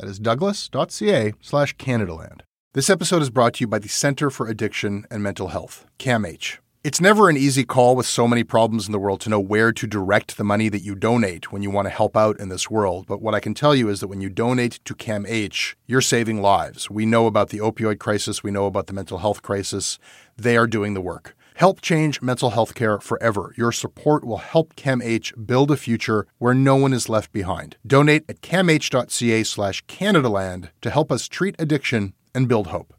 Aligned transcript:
That 0.00 0.08
is 0.08 0.18
douglas.ca 0.18 1.34
slash 1.42 1.76
Canadaland. 1.76 2.40
This 2.72 2.88
episode 2.88 3.20
is 3.20 3.28
brought 3.28 3.54
to 3.54 3.64
you 3.64 3.66
by 3.66 3.78
the 3.78 3.88
Center 3.88 4.30
for 4.30 4.48
Addiction 4.48 5.04
and 5.10 5.22
Mental 5.22 5.48
Health, 5.48 5.84
CAMH. 5.98 6.56
It's 6.82 7.02
never 7.02 7.28
an 7.28 7.36
easy 7.36 7.64
call 7.64 7.94
with 7.94 8.06
so 8.06 8.26
many 8.26 8.42
problems 8.42 8.86
in 8.86 8.92
the 8.92 8.98
world 8.98 9.20
to 9.20 9.28
know 9.28 9.38
where 9.38 9.72
to 9.72 9.86
direct 9.86 10.38
the 10.38 10.44
money 10.44 10.70
that 10.70 10.80
you 10.80 10.94
donate 10.94 11.52
when 11.52 11.60
you 11.60 11.70
want 11.70 11.84
to 11.84 11.90
help 11.90 12.16
out 12.16 12.40
in 12.40 12.48
this 12.48 12.70
world. 12.70 13.04
But 13.06 13.20
what 13.20 13.34
I 13.34 13.40
can 13.40 13.52
tell 13.52 13.74
you 13.74 13.90
is 13.90 14.00
that 14.00 14.08
when 14.08 14.22
you 14.22 14.30
donate 14.30 14.80
to 14.86 14.94
CAMH, 14.94 15.74
you're 15.86 16.00
saving 16.00 16.40
lives. 16.40 16.88
We 16.88 17.04
know 17.04 17.26
about 17.26 17.50
the 17.50 17.58
opioid 17.58 17.98
crisis, 17.98 18.42
we 18.42 18.50
know 18.50 18.64
about 18.64 18.86
the 18.86 18.94
mental 18.94 19.18
health 19.18 19.42
crisis. 19.42 19.98
They 20.34 20.56
are 20.56 20.66
doing 20.66 20.94
the 20.94 21.02
work. 21.02 21.36
Help 21.60 21.82
change 21.82 22.22
mental 22.22 22.48
health 22.52 22.74
care 22.74 22.98
forever. 23.00 23.52
Your 23.54 23.70
support 23.70 24.24
will 24.24 24.38
help 24.38 24.74
CAMH 24.76 25.46
build 25.46 25.70
a 25.70 25.76
future 25.76 26.26
where 26.38 26.54
no 26.54 26.74
one 26.74 26.94
is 26.94 27.10
left 27.10 27.32
behind. 27.32 27.76
Donate 27.86 28.24
at 28.30 28.40
camh.ca 28.40 29.44
slash 29.44 29.84
Canadaland 29.84 30.70
to 30.80 30.88
help 30.88 31.12
us 31.12 31.28
treat 31.28 31.54
addiction 31.58 32.14
and 32.34 32.48
build 32.48 32.68
hope. 32.68 32.94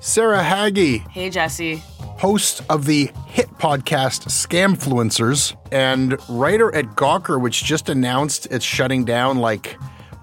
Sarah 0.00 0.42
Hagi, 0.42 0.98
Hey, 0.98 1.30
Jesse. 1.30 1.76
host 2.18 2.60
of 2.68 2.84
the 2.84 3.10
hit 3.26 3.48
podcast 3.52 4.26
Scamfluencers 4.28 5.56
and 5.72 6.18
writer 6.28 6.74
at 6.74 6.84
Gawker, 6.88 7.40
which 7.40 7.64
just 7.64 7.88
announced 7.88 8.46
it's 8.50 8.66
shutting 8.66 9.06
down 9.06 9.38
like, 9.38 9.78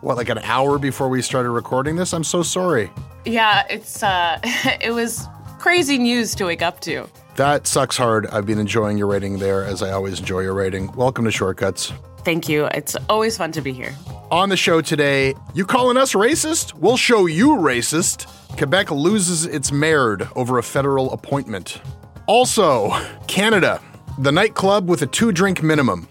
what, 0.06 0.18
like 0.18 0.30
an 0.30 0.38
hour 0.40 0.78
before 0.78 1.10
we 1.10 1.20
started 1.20 1.50
recording 1.50 1.96
this? 1.96 2.14
I'm 2.14 2.24
so 2.24 2.44
sorry. 2.44 2.92
Yeah, 3.26 3.66
it's 3.72 4.04
uh 4.04 4.40
it 4.80 4.94
was 4.94 5.28
crazy 5.58 5.98
news 5.98 6.36
to 6.36 6.46
wake 6.46 6.62
up 6.62 6.80
to. 6.82 7.08
That 7.38 7.66
sucks 7.66 7.98
hard. 7.98 8.28
I've 8.28 8.46
been 8.46 8.60
enjoying 8.60 9.00
your 9.00 9.08
writing 9.08 9.40
there, 9.40 9.66
as 9.66 9.82
I 9.82 9.92
always 9.92 10.20
enjoy 10.20 10.42
your 10.42 10.54
writing. 10.54 10.92
Welcome 10.92 11.26
to 11.26 11.32
Shortcuts. 11.32 11.92
Thank 12.24 12.48
you. 12.48 12.66
It's 12.66 12.96
always 13.10 13.36
fun 13.36 13.52
to 13.54 13.62
be 13.62 13.74
here. 13.74 13.96
On 14.30 14.50
the 14.50 14.56
show 14.56 14.80
today, 14.80 15.34
you 15.56 15.66
calling 15.66 15.98
us 15.98 16.14
racist? 16.14 16.76
We'll 16.76 16.98
show 16.98 17.26
you 17.26 17.56
racist. 17.58 18.28
Quebec 18.58 18.92
loses 18.92 19.46
its 19.48 19.72
mayor 19.72 20.20
over 20.36 20.60
a 20.60 20.64
federal 20.64 21.12
appointment. 21.14 21.82
Also, 22.28 22.92
Canada, 23.28 23.82
the 24.20 24.32
nightclub 24.32 24.88
with 24.88 25.02
a 25.02 25.08
two 25.08 25.32
drink 25.32 25.64
minimum. 25.64 26.08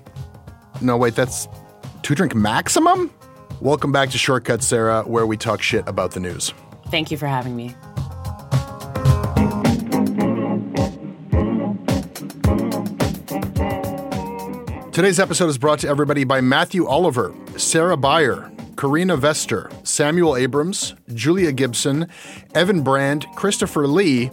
No, 0.80 0.96
wait, 0.96 1.14
that's 1.14 1.46
two 2.02 2.16
drink 2.16 2.34
maximum? 2.34 3.10
Welcome 3.64 3.92
back 3.92 4.10
to 4.10 4.18
Shortcuts, 4.18 4.66
Sarah, 4.66 5.04
where 5.04 5.26
we 5.26 5.38
talk 5.38 5.62
shit 5.62 5.88
about 5.88 6.10
the 6.10 6.20
news. 6.20 6.52
Thank 6.88 7.10
you 7.10 7.16
for 7.16 7.26
having 7.26 7.56
me. 7.56 7.74
Today's 14.92 15.18
episode 15.18 15.48
is 15.48 15.56
brought 15.56 15.78
to 15.78 15.88
everybody 15.88 16.24
by 16.24 16.42
Matthew 16.42 16.86
Oliver, 16.86 17.34
Sarah 17.56 17.96
Beyer, 17.96 18.52
Karina 18.76 19.16
Vester, 19.16 19.72
Samuel 19.86 20.36
Abrams, 20.36 20.94
Julia 21.14 21.50
Gibson, 21.50 22.06
Evan 22.54 22.82
Brand, 22.82 23.24
Christopher 23.34 23.86
Lee, 23.86 24.30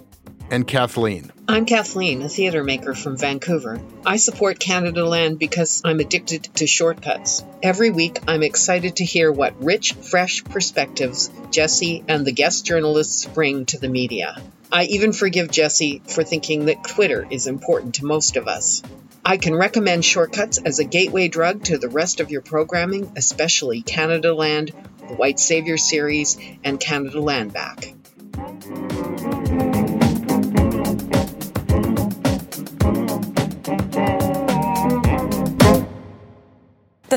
and 0.52 0.68
Kathleen. 0.68 1.32
I'm 1.48 1.66
Kathleen, 1.66 2.22
a 2.22 2.30
theater 2.30 2.64
maker 2.64 2.94
from 2.94 3.18
Vancouver. 3.18 3.82
I 4.06 4.18
support 4.18 4.60
Canadaland 4.60 5.40
because 5.40 5.82
I'm 5.84 6.00
addicted 6.02 6.44
to 6.56 6.68
shortcuts. 6.68 7.44
Every 7.64 7.90
week, 7.90 8.20
I'm 8.28 8.44
excited 8.44 8.98
to 8.98 9.06
hear 9.06 9.32
what 9.32 9.64
rich, 9.64 9.94
fresh 9.94 10.44
perspectives 10.44 11.32
Jesse 11.52 12.04
and 12.08 12.26
the 12.26 12.34
guest 12.34 12.66
journalists 12.66 13.26
bring 13.26 13.66
to 13.68 13.80
the 13.80 13.90
media. 13.90 14.42
I 14.72 14.84
even 14.86 15.14
forgive 15.14 15.50
Jesse 15.50 16.02
for 16.08 16.24
thinking 16.24 16.66
that 16.66 16.84
Twitter 16.84 17.26
is 17.30 17.48
important 17.48 17.96
to 17.96 18.06
most 18.06 18.36
of 18.36 18.48
us. 18.48 18.84
I 19.24 19.38
can 19.38 19.56
recommend 19.56 20.04
Shortcuts 20.04 20.58
as 20.58 20.80
a 20.80 20.84
gateway 20.84 21.28
drug 21.28 21.64
to 21.66 21.78
the 21.78 21.90
rest 21.90 22.20
of 22.20 22.32
your 22.32 22.42
programming, 22.42 23.14
especially 23.16 23.84
Canadaland, 23.84 24.74
the 25.08 25.16
White 25.16 25.40
Savior 25.40 25.78
series, 25.78 26.38
and 26.64 26.80
Canada 26.80 27.22
Land 27.22 27.54
Back. 27.54 27.94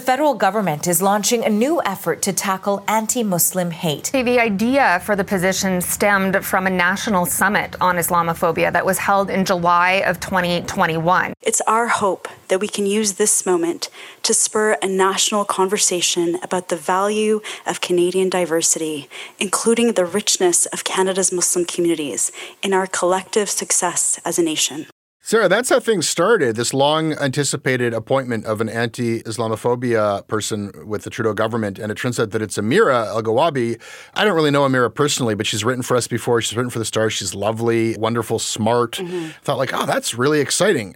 Federal 0.05 0.35
government 0.35 0.87
is 0.87 1.01
launching 1.01 1.45
a 1.45 1.49
new 1.49 1.81
effort 1.87 2.21
to 2.21 2.33
tackle 2.33 2.85
anti 2.87 3.23
Muslim 3.23 3.71
hate. 3.71 4.11
The 4.13 4.39
idea 4.39 5.01
for 5.05 5.17
the 5.17 5.25
position 5.25 5.81
stemmed 5.81 6.45
from 6.45 6.67
a 6.67 6.71
national 6.71 7.25
summit 7.25 7.75
on 7.81 7.97
Islamophobia 7.97 8.71
that 8.73 8.85
was 8.85 8.99
held 8.99 9.31
in 9.31 9.47
July 9.47 10.03
of 10.05 10.21
2021. 10.21 11.33
It's 11.41 11.63
our 11.63 11.89
hope 11.89 12.29
that 12.49 12.61
we 12.61 12.69
can 12.69 12.85
use 12.85 13.15
this 13.15 13.47
moment 13.47 13.89
to 14.25 14.35
spur 14.35 14.77
a 14.83 14.87
national 14.87 15.47
conversation 15.47 16.39
about 16.43 16.69
the 16.69 16.77
value 16.77 17.41
of 17.67 17.81
Canadian 17.81 18.29
diversity, 18.29 19.09
including 19.39 19.95
the 19.95 20.05
richness 20.05 20.67
of 20.67 20.85
Canada's 20.85 21.33
Muslim 21.33 21.65
communities, 21.65 22.31
in 22.63 22.75
our 22.75 22.87
collective 22.87 23.49
success 23.49 24.21
as 24.25 24.39
a 24.39 24.43
nation. 24.43 24.87
Sarah, 25.27 25.49
that's 25.49 25.71
how 25.71 25.81
things 25.81 26.07
started. 26.07 26.55
This 26.55 26.75
long 26.75 27.15
anticipated 27.15 27.95
appointment 27.95 28.45
of 28.45 28.61
an 28.61 28.69
anti 28.69 29.23
Islamophobia 29.23 30.29
person 30.29 30.71
with 30.87 31.05
the 31.05 31.09
Trudeau 31.09 31.33
government. 31.33 31.79
And 31.79 31.91
it 31.91 31.95
turns 31.95 32.21
out 32.21 32.33
that 32.33 32.43
it's 32.43 32.59
Amira 32.59 33.07
Elghawaby. 33.07 33.81
I 34.13 34.25
don't 34.27 34.35
really 34.35 34.51
know 34.51 34.69
Amira 34.69 34.95
personally, 34.95 35.35
but 35.35 35.47
she's 35.47 35.65
written 35.65 35.83
for 35.83 35.97
us 35.97 36.07
before. 36.07 36.43
She's 36.43 36.55
written 36.55 36.69
for 36.69 36.79
the 36.79 36.85
Star. 36.85 37.09
She's 37.09 37.35
lovely, 37.35 37.97
wonderful, 37.97 38.39
smart. 38.39 38.97
Mm-hmm. 38.97 39.31
Thought 39.41 39.57
like, 39.57 39.73
oh, 39.73 39.87
that's 39.87 40.15
really 40.15 40.41
exciting. 40.41 40.95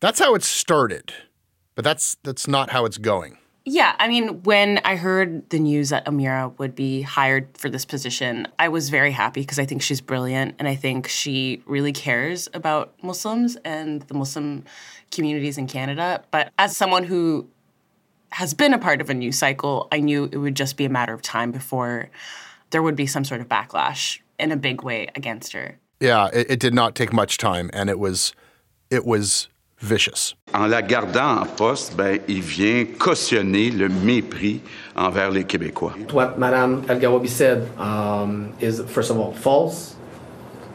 That's 0.00 0.18
how 0.18 0.34
it 0.34 0.42
started. 0.42 1.14
But 1.76 1.84
that's 1.86 2.18
that's 2.22 2.46
not 2.46 2.68
how 2.68 2.84
it's 2.84 2.98
going. 2.98 3.38
Yeah, 3.72 3.94
I 4.00 4.08
mean, 4.08 4.42
when 4.42 4.80
I 4.84 4.96
heard 4.96 5.48
the 5.50 5.60
news 5.60 5.90
that 5.90 6.04
Amira 6.04 6.58
would 6.58 6.74
be 6.74 7.02
hired 7.02 7.56
for 7.56 7.70
this 7.70 7.84
position, 7.84 8.48
I 8.58 8.66
was 8.68 8.90
very 8.90 9.12
happy 9.12 9.42
because 9.42 9.60
I 9.60 9.64
think 9.64 9.80
she's 9.80 10.00
brilliant 10.00 10.56
and 10.58 10.66
I 10.66 10.74
think 10.74 11.06
she 11.06 11.62
really 11.66 11.92
cares 11.92 12.48
about 12.52 12.92
Muslims 13.00 13.54
and 13.64 14.02
the 14.02 14.14
Muslim 14.14 14.64
communities 15.12 15.56
in 15.56 15.68
Canada. 15.68 16.24
But 16.32 16.52
as 16.58 16.76
someone 16.76 17.04
who 17.04 17.48
has 18.30 18.54
been 18.54 18.74
a 18.74 18.78
part 18.78 19.00
of 19.00 19.08
a 19.08 19.14
news 19.14 19.38
cycle, 19.38 19.86
I 19.92 20.00
knew 20.00 20.24
it 20.32 20.38
would 20.38 20.56
just 20.56 20.76
be 20.76 20.84
a 20.84 20.90
matter 20.90 21.14
of 21.14 21.22
time 21.22 21.52
before 21.52 22.10
there 22.70 22.82
would 22.82 22.96
be 22.96 23.06
some 23.06 23.24
sort 23.24 23.40
of 23.40 23.48
backlash 23.48 24.18
in 24.40 24.50
a 24.50 24.56
big 24.56 24.82
way 24.82 25.10
against 25.14 25.52
her. 25.52 25.78
Yeah, 26.00 26.28
it, 26.32 26.50
it 26.50 26.58
did 26.58 26.74
not 26.74 26.96
take 26.96 27.12
much 27.12 27.38
time, 27.38 27.70
and 27.72 27.88
it 27.88 28.00
was, 28.00 28.34
it 28.90 29.06
was 29.06 29.48
vicious. 29.80 30.34
En 30.52 30.66
la 30.66 30.82
gardant 30.82 31.42
en 31.42 31.46
poste, 31.46 31.94
ben, 31.96 32.18
il 32.28 32.40
vient 32.40 32.84
cautionner 32.98 33.70
le 33.70 33.88
mépris 33.88 34.60
envers 34.96 35.30
les 35.30 35.44
Québécois. 35.44 35.94
What 36.12 36.36
Madame 36.38 36.82
El 36.88 36.98
Gawabi 36.98 37.28
said 37.28 37.68
um, 37.78 38.52
is, 38.60 38.82
first 38.88 39.10
of 39.10 39.18
all, 39.18 39.32
false. 39.32 39.96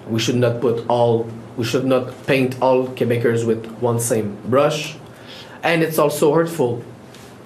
We 0.10 0.20
should 0.20 0.38
not 0.38 0.60
put 0.62 0.86
all, 0.88 1.26
we 1.58 1.66
should 1.66 1.86
not 1.86 2.14
paint 2.28 2.58
all 2.62 2.88
Quebecers 2.96 3.46
with 3.46 3.66
one 3.82 4.00
same 4.00 4.38
brush, 4.46 4.96
and 5.64 5.82
it's 5.82 5.98
also 5.98 6.32
hurtful 6.34 6.84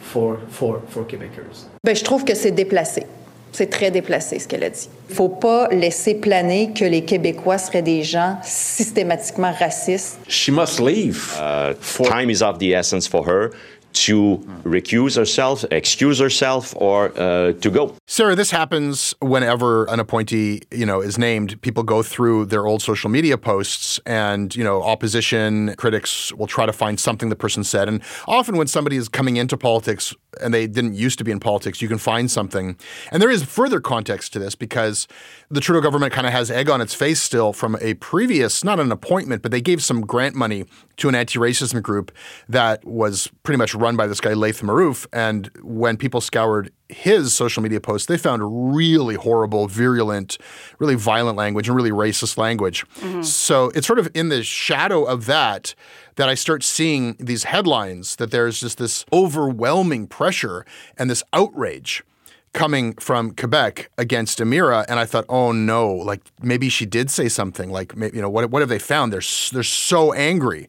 for 0.01 0.39
for 0.49 0.81
for 0.89 1.05
Quebecers. 1.05 1.67
Ben, 1.83 1.95
je 1.95 2.03
trouve 2.03 2.25
que 2.25 2.35
c'est 2.35 2.51
déplacé. 2.51 3.05
C'est 3.51 3.69
très 3.69 3.91
déplacé 3.91 4.39
ce 4.39 4.47
qu'elle 4.47 4.63
a 4.63 4.69
dit. 4.69 4.89
Il 5.09 5.15
faut 5.15 5.29
pas 5.29 5.67
laisser 5.69 6.15
planer 6.15 6.71
que 6.73 6.85
les 6.85 7.03
Québécois 7.03 7.57
seraient 7.57 7.81
des 7.81 8.03
gens 8.03 8.37
systématiquement 8.43 9.51
racistes. 9.57 10.19
She 10.27 10.49
must 10.49 10.79
leave. 10.79 11.35
Uh, 11.39 11.73
time 12.03 12.29
is 12.29 12.41
of 12.41 12.59
the 12.59 12.73
essence 12.73 13.07
for 13.07 13.25
her 13.27 13.51
to 13.91 14.37
recuse 14.63 15.15
herself, 15.15 15.65
excuse 15.71 16.19
herself, 16.19 16.73
or 16.77 17.11
uh, 17.17 17.53
to 17.53 17.69
go. 17.69 17.95
Sarah, 18.07 18.35
this 18.35 18.51
happens 18.51 19.15
whenever 19.21 19.85
an 19.85 19.99
appointee, 19.99 20.61
you 20.71 20.85
know, 20.85 21.01
is 21.01 21.17
named. 21.17 21.61
People 21.61 21.83
go 21.83 22.03
through 22.03 22.45
their 22.45 22.65
old 22.65 22.81
social 22.81 23.09
media 23.09 23.37
posts, 23.37 23.99
and 24.05 24.55
you 24.55 24.63
know, 24.63 24.81
opposition 24.83 25.75
critics 25.77 26.31
will 26.33 26.47
try 26.47 26.65
to 26.65 26.73
find 26.73 26.99
something 26.99 27.29
the 27.29 27.35
person 27.35 27.63
said. 27.63 27.87
And 27.87 28.01
often, 28.27 28.57
when 28.57 28.67
somebody 28.67 28.95
is 28.95 29.09
coming 29.09 29.37
into 29.37 29.57
politics 29.57 30.13
and 30.41 30.53
they 30.53 30.67
didn't 30.67 30.93
used 30.93 31.17
to 31.19 31.23
be 31.23 31.31
in 31.31 31.39
politics, 31.39 31.81
you 31.81 31.87
can 31.87 31.97
find 31.97 32.29
something. 32.29 32.77
And 33.11 33.21
there 33.21 33.31
is 33.31 33.43
further 33.43 33.79
context 33.79 34.33
to 34.33 34.39
this 34.39 34.55
because 34.55 35.07
the 35.49 35.59
Trudeau 35.59 35.81
government 35.81 36.13
kind 36.13 36.27
of 36.27 36.33
has 36.33 36.51
egg 36.51 36.69
on 36.69 36.81
its 36.81 36.93
face 36.93 37.21
still 37.21 37.53
from 37.53 37.77
a 37.81 37.95
previous, 37.95 38.63
not 38.63 38.79
an 38.79 38.91
appointment, 38.91 39.41
but 39.41 39.51
they 39.51 39.61
gave 39.61 39.83
some 39.83 40.01
grant 40.01 40.35
money 40.35 40.65
to 40.97 41.09
an 41.09 41.15
anti-racism 41.15 41.81
group 41.81 42.11
that 42.47 42.85
was 42.85 43.29
pretty 43.43 43.57
much 43.57 43.73
run 43.73 43.95
by 43.95 44.05
this 44.05 44.21
guy 44.21 44.33
Laith 44.33 44.61
Marouf. 44.61 45.07
And 45.11 45.49
when 45.61 45.97
people 45.97 46.21
scoured 46.21 46.71
his 46.89 47.33
social 47.33 47.61
media 47.63 47.79
posts, 47.79 48.07
they 48.07 48.17
found 48.17 48.75
really 48.75 49.15
horrible, 49.15 49.67
virulent, 49.67 50.37
really 50.79 50.95
violent 50.95 51.37
language 51.37 51.67
and 51.67 51.75
really 51.75 51.91
racist 51.91 52.37
language. 52.37 52.85
Mm-hmm. 52.95 53.21
So 53.21 53.71
it's 53.75 53.87
sort 53.87 53.99
of 53.99 54.09
in 54.13 54.29
the 54.29 54.43
shadow 54.43 55.03
of 55.03 55.25
that 55.27 55.75
that 56.19 56.27
I 56.27 56.35
start 56.35 56.63
seeing 56.63 57.15
these 57.17 57.45
headlines 57.45 58.17
that 58.17 58.29
there's 58.29 58.59
just 58.59 58.77
this 58.77 59.05
overwhelming 59.13 60.05
pressure 60.05 60.65
and 60.97 61.09
this 61.09 61.23
outrage 61.31 62.03
coming 62.51 62.93
from 62.95 63.31
Quebec 63.31 63.89
against 63.97 64.39
Amira, 64.39 64.83
and 64.89 64.99
I 64.99 65.05
thought, 65.05 65.23
oh 65.29 65.53
no, 65.53 65.87
like 65.89 66.19
maybe 66.41 66.67
she 66.67 66.85
did 66.85 67.09
say 67.09 67.29
something. 67.29 67.71
Like, 67.71 67.93
you 67.95 68.21
know, 68.21 68.29
what 68.29 68.51
what 68.51 68.61
have 68.61 68.67
they 68.67 68.79
found? 68.79 69.13
They're 69.13 69.21
they're 69.53 69.63
so 69.63 70.11
angry, 70.11 70.67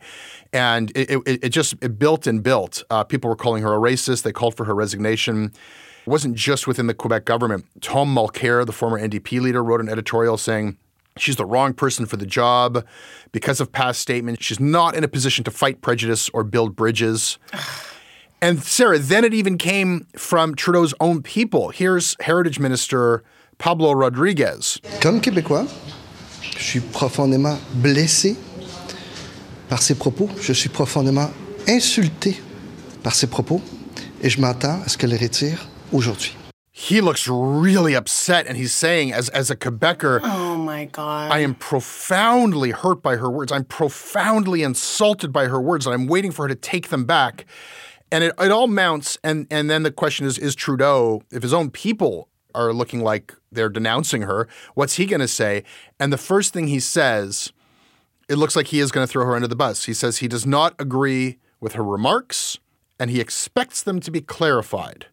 and 0.52 0.93
it 0.94 1.11
it, 1.11 1.44
it 1.47 1.49
just 1.49 1.75
it 1.82 1.99
built 1.99 2.29
and 2.29 2.44
built. 2.44 2.85
Uh, 2.88 3.03
people 3.03 3.29
were 3.29 3.35
calling 3.35 3.64
her 3.64 3.75
a 3.75 3.79
racist. 3.79 4.23
They 4.23 4.31
called 4.31 4.56
for 4.56 4.67
her 4.67 4.75
resignation. 4.76 5.46
It 5.46 6.08
wasn't 6.08 6.37
just 6.37 6.69
within 6.69 6.87
the 6.87 6.94
Quebec 6.94 7.25
government. 7.25 7.67
Tom 7.81 8.14
Mulcair, 8.14 8.64
the 8.64 8.73
former 8.73 9.00
NDP 9.00 9.41
leader, 9.41 9.64
wrote 9.64 9.81
an 9.81 9.88
editorial 9.88 10.38
saying. 10.38 10.79
She's 11.20 11.37
the 11.37 11.44
wrong 11.44 11.75
person 11.75 12.06
for 12.06 12.17
the 12.17 12.26
job 12.26 12.84
because 13.32 13.61
of 13.61 13.72
past 13.72 14.00
statements. 14.00 14.44
She's 14.44 14.61
not 14.61 14.94
in 14.94 15.05
a 15.05 15.08
position 15.08 15.44
to 15.44 15.50
fight 15.50 15.82
prejudice 15.82 16.31
or 16.32 16.44
build 16.44 16.76
bridges. 16.76 17.38
And 18.43 18.62
Sarah, 18.62 18.99
then 18.99 19.26
it 19.26 19.34
even 19.34 19.58
came 19.58 20.06
from 20.17 20.55
Trudeau's 20.55 20.94
own 20.99 21.20
people. 21.20 21.69
Here's 21.69 22.17
Heritage 22.20 22.58
Minister 22.58 23.22
Pablo 23.58 23.93
Rodriguez. 23.93 24.81
Comme 25.02 25.20
Québécois, 25.20 25.67
je 26.56 26.62
suis 26.62 26.81
profondément 26.81 27.58
blessé 27.82 28.38
par 29.69 29.82
ses 29.82 29.94
propos. 29.94 30.31
Je 30.40 30.55
suis 30.55 30.70
profondément 30.70 31.31
insulté 31.69 32.40
par 33.02 33.14
ses 33.14 33.26
propos 33.26 33.61
et 34.22 34.31
je 34.31 34.40
m'attends 34.40 34.81
à 34.87 34.88
ce 34.88 34.96
qu'elle 34.96 35.11
les 35.11 35.19
retire 35.19 35.69
aujourd'hui. 35.93 36.34
He 36.72 37.02
looks 37.02 37.28
really 37.28 37.94
upset 37.94 38.49
and 38.49 38.56
he's 38.56 38.72
saying 38.72 39.12
as 39.12 39.28
as 39.31 39.50
a 39.50 39.55
Quebecer, 39.56 40.20
"Oh 40.25 40.50
my 40.81 40.85
god. 40.87 41.31
I 41.31 41.41
am 41.41 41.55
profoundly 41.55 42.71
hurt 42.71 43.03
by 43.03 43.17
her 43.17 43.31
words. 43.31 43.53
I'm 43.53 43.65
profoundly 43.65 44.62
insulted 44.62 45.32
by 45.32 45.47
her 45.47 45.61
words 45.61 45.87
and 45.87 45.94
I'm 45.94 46.06
waiting 46.06 46.32
for 46.32 46.43
her 46.43 46.49
to 46.49 46.55
take 46.55 46.88
them 46.88 47.05
back." 47.05 47.47
And 48.12 48.25
it, 48.25 48.35
it 48.41 48.50
all 48.50 48.67
mounts, 48.67 49.19
and, 49.23 49.47
and 49.50 49.71
then 49.71 49.85
the 49.85 49.93
question 49.93 50.27
is 50.27 50.37
is 50.38 50.55
Trudeau, 50.55 51.23
if 51.31 51.43
his 51.43 51.53
own 51.53 51.71
people 51.71 52.29
are 52.55 52.73
looking 52.73 53.03
like 53.03 53.35
they're 53.53 53.69
denouncing 53.69 54.23
her, 54.23 54.49
what's 54.75 54.94
he 54.97 55.06
going 55.06 55.21
to 55.21 55.29
say? 55.29 55.62
And 56.00 56.12
the 56.12 56.19
first 56.19 56.53
thing 56.53 56.67
he 56.67 56.81
says, 56.81 57.53
it 58.29 58.37
looks 58.37 58.56
like 58.56 58.69
he 58.69 58.81
is 58.81 58.91
going 58.91 59.06
to 59.06 59.11
throw 59.11 59.25
her 59.25 59.37
under 59.37 59.47
the 59.47 59.56
bus. 59.56 59.85
He 59.85 59.94
says 59.94 60.19
he 60.19 60.27
does 60.27 60.47
not 60.47 60.75
agree 60.81 61.38
with 61.61 61.75
her 61.75 61.85
remarks 61.85 62.59
and 63.00 63.11
he 63.11 63.19
expects 63.19 63.82
them 63.82 63.99
to 63.99 64.11
be 64.11 64.21
clarified. 64.21 65.06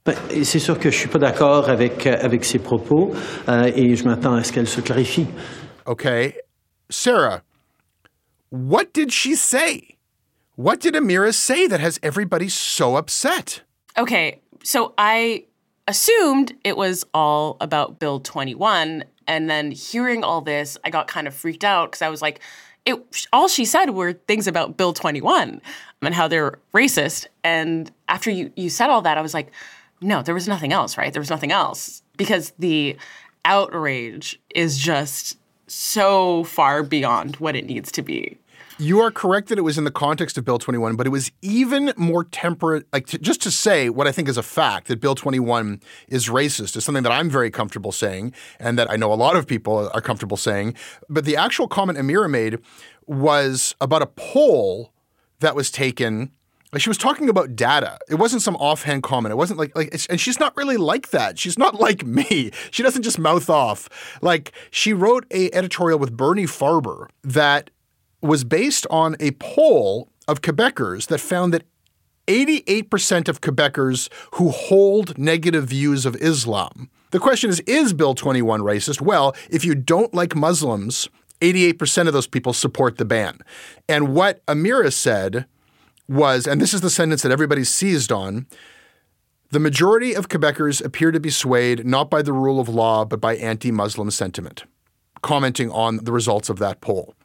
C'est 0.43 0.59
sûr 0.59 0.77
que 0.77 0.91
je 0.91 0.97
suis 0.97 1.07
pas 1.07 1.19
d'accord 1.19 1.69
avec 1.69 2.05
euh, 2.05 2.17
avec 2.21 2.43
ses 2.43 2.59
propos 2.59 3.13
euh, 3.47 3.71
et 3.73 3.95
je 3.95 4.03
m'attends 4.03 4.35
à 4.35 4.43
ce 4.43 4.51
qu'elle 4.51 4.67
se 4.67 4.81
clarifie. 4.81 5.25
Okay, 5.87 6.35
Sarah, 6.89 7.43
what 8.49 8.93
did 8.93 9.13
she 9.13 9.35
say? 9.35 9.95
What 10.55 10.81
did 10.81 10.95
Amira 10.95 11.33
say 11.33 11.65
that 11.67 11.79
has 11.79 11.99
everybody 12.03 12.49
so 12.49 12.97
upset? 12.97 13.61
Okay, 13.97 14.41
so 14.63 14.93
I 14.97 15.45
assumed 15.87 16.53
it 16.65 16.75
was 16.75 17.05
all 17.13 17.55
about 17.61 17.99
Bill 17.99 18.19
21. 18.19 19.05
And 19.27 19.49
then 19.49 19.71
hearing 19.71 20.23
all 20.23 20.41
this, 20.41 20.77
I 20.83 20.89
got 20.89 21.07
kind 21.07 21.27
of 21.27 21.33
freaked 21.33 21.63
out 21.63 21.91
because 21.91 22.01
I 22.01 22.09
was 22.09 22.21
like, 22.21 22.41
it, 22.85 23.25
all 23.31 23.47
she 23.47 23.63
said 23.63 23.91
were 23.91 24.13
things 24.13 24.47
about 24.47 24.77
Bill 24.77 24.93
21 24.93 25.61
and 26.01 26.13
how 26.13 26.27
they're 26.27 26.59
racist. 26.73 27.27
And 27.43 27.91
after 28.07 28.29
you, 28.29 28.51
you 28.55 28.69
said 28.69 28.89
all 28.89 29.01
that, 29.03 29.17
I 29.17 29.21
was 29.21 29.33
like, 29.33 29.51
no, 30.01 30.21
there 30.21 30.35
was 30.35 30.47
nothing 30.47 30.73
else, 30.73 30.97
right? 30.97 31.13
There 31.13 31.21
was 31.21 31.29
nothing 31.29 31.51
else 31.51 32.01
because 32.17 32.53
the 32.59 32.97
outrage 33.45 34.39
is 34.53 34.77
just 34.77 35.37
so 35.67 36.43
far 36.45 36.83
beyond 36.83 37.35
what 37.37 37.55
it 37.55 37.65
needs 37.65 37.91
to 37.93 38.01
be. 38.01 38.37
You 38.79 38.99
are 38.99 39.09
correct 39.09 39.49
that 39.49 39.57
it 39.57 39.63
was 39.63 39.79
in 39.79 39.85
the 39.85 39.91
context 39.91 40.37
of 40.37 40.45
Bill 40.45 40.59
21, 40.59 40.95
but 40.95 41.07
it 41.07 41.09
was 41.09 41.31
even 41.41 41.93
more 41.97 42.23
temperate. 42.23 42.85
Like 42.93 43.07
to, 43.07 43.17
just 43.17 43.41
to 43.41 43.49
say 43.49 43.89
what 43.89 44.05
I 44.05 44.11
think 44.11 44.29
is 44.29 44.37
a 44.37 44.43
fact 44.43 44.87
that 44.87 45.01
Bill 45.01 45.15
21 45.15 45.81
is 46.07 46.27
racist 46.27 46.77
is 46.77 46.85
something 46.85 47.01
that 47.01 47.11
I'm 47.11 47.27
very 47.27 47.49
comfortable 47.49 47.91
saying, 47.91 48.33
and 48.59 48.77
that 48.77 48.91
I 48.91 48.95
know 48.95 49.11
a 49.11 49.15
lot 49.15 49.35
of 49.35 49.47
people 49.47 49.89
are 49.95 50.01
comfortable 50.01 50.37
saying. 50.37 50.75
But 51.09 51.25
the 51.25 51.35
actual 51.35 51.67
comment 51.67 51.97
Amira 51.97 52.29
made 52.29 52.59
was 53.07 53.75
about 53.81 54.03
a 54.03 54.07
poll 54.07 54.93
that 55.39 55.55
was 55.55 55.71
taken. 55.71 56.31
She 56.77 56.89
was 56.89 56.97
talking 56.97 57.29
about 57.29 57.55
data. 57.55 57.97
It 58.09 58.15
wasn't 58.15 58.41
some 58.41 58.55
offhand 58.57 59.03
comment. 59.03 59.31
It 59.31 59.37
wasn't 59.37 59.59
like 59.59 59.75
like, 59.75 59.95
and 60.09 60.19
she's 60.19 60.39
not 60.39 60.55
really 60.57 60.77
like 60.77 61.11
that. 61.11 61.39
She's 61.39 61.57
not 61.57 61.75
like 61.75 62.05
me. 62.05 62.51
She 62.71 62.83
doesn't 62.83 63.03
just 63.03 63.17
mouth 63.17 63.49
off. 63.49 63.89
Like 64.21 64.51
she 64.69 64.93
wrote 64.93 65.25
a 65.31 65.51
editorial 65.53 65.97
with 65.97 66.15
Bernie 66.15 66.45
Farber 66.45 67.07
that 67.23 67.69
was 68.21 68.43
based 68.43 68.85
on 68.89 69.15
a 69.19 69.31
poll 69.31 70.09
of 70.27 70.41
Quebecers 70.41 71.07
that 71.07 71.19
found 71.19 71.53
that 71.53 71.63
88% 72.27 73.29
of 73.29 73.41
Quebecers 73.41 74.09
who 74.33 74.49
hold 74.49 75.17
negative 75.17 75.65
views 75.69 76.05
of 76.05 76.15
Islam. 76.17 76.89
The 77.11 77.19
question 77.19 77.49
is 77.49 77.61
Is 77.61 77.93
Bill 77.93 78.13
21 78.13 78.61
racist? 78.61 79.01
Well, 79.01 79.35
if 79.49 79.63
you 79.63 79.75
don't 79.75 80.13
like 80.13 80.35
Muslims, 80.35 81.07
88% 81.41 82.07
of 82.07 82.13
those 82.13 82.27
people 82.27 82.53
support 82.53 82.97
the 82.97 83.05
ban. 83.05 83.39
And 83.87 84.13
what 84.13 84.45
Amira 84.47 84.91
said 84.91 85.45
was, 86.07 86.47
and 86.47 86.61
this 86.61 86.73
is 86.73 86.81
the 86.81 86.89
sentence 86.89 87.21
that 87.21 87.31
everybody 87.31 87.63
seized 87.63 88.11
on 88.11 88.47
the 89.49 89.59
majority 89.59 90.13
of 90.13 90.27
Quebecers 90.27 90.83
appear 90.83 91.11
to 91.11 91.21
be 91.21 91.29
swayed 91.29 91.85
not 91.85 92.09
by 92.09 92.21
the 92.21 92.33
rule 92.33 92.59
of 92.59 92.67
law, 92.67 93.05
but 93.05 93.21
by 93.21 93.37
anti 93.37 93.71
Muslim 93.71 94.11
sentiment, 94.11 94.65
commenting 95.21 95.71
on 95.71 96.03
the 96.03 96.11
results 96.11 96.49
of 96.49 96.59
that 96.59 96.81
poll. 96.81 97.15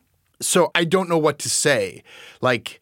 So 0.40 0.70
I 0.74 0.84
don't 0.84 1.08
know 1.08 1.18
what 1.18 1.40
to 1.40 1.50
say. 1.50 2.04
Like, 2.40 2.80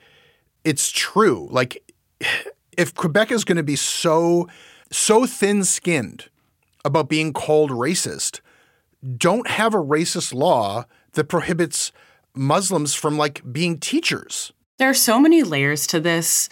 it's 0.62 0.90
true. 0.90 1.48
Like, 1.50 1.90
if 2.76 2.94
Quebec 2.94 3.32
is 3.32 3.44
going 3.44 3.56
to 3.56 3.62
be 3.62 3.76
so 3.76 4.48
so 4.92 5.24
thin-skinned 5.24 6.28
about 6.84 7.08
being 7.08 7.32
called 7.32 7.70
racist, 7.70 8.40
don't 9.16 9.48
have 9.48 9.72
a 9.72 9.78
racist 9.78 10.34
law 10.34 10.84
that 11.12 11.24
prohibits 11.28 11.92
Muslims 12.34 12.94
from 12.94 13.16
like 13.16 13.40
being 13.50 13.78
teachers. 13.78 14.52
There 14.80 14.88
are 14.88 14.94
so 14.94 15.20
many 15.20 15.42
layers 15.42 15.86
to 15.88 16.00
this. 16.00 16.48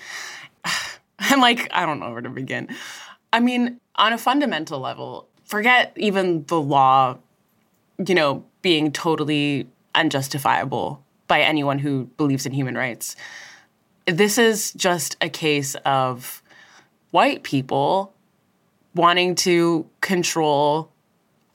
I'm 1.18 1.40
like, 1.40 1.66
I 1.72 1.86
don't 1.86 1.98
know 1.98 2.12
where 2.12 2.20
to 2.20 2.28
begin. 2.28 2.68
I 3.32 3.40
mean, 3.40 3.80
on 3.94 4.12
a 4.12 4.18
fundamental 4.18 4.80
level, 4.80 5.26
forget 5.46 5.94
even 5.96 6.44
the 6.44 6.60
law, 6.60 7.16
you 8.06 8.14
know, 8.14 8.44
being 8.60 8.92
totally 8.92 9.66
unjustifiable 9.94 11.02
by 11.26 11.40
anyone 11.40 11.78
who 11.78 12.04
believes 12.18 12.44
in 12.44 12.52
human 12.52 12.74
rights. 12.74 13.16
This 14.04 14.36
is 14.36 14.74
just 14.74 15.16
a 15.22 15.30
case 15.30 15.74
of 15.86 16.42
white 17.12 17.44
people 17.44 18.12
wanting 18.94 19.36
to 19.36 19.88
control 20.02 20.92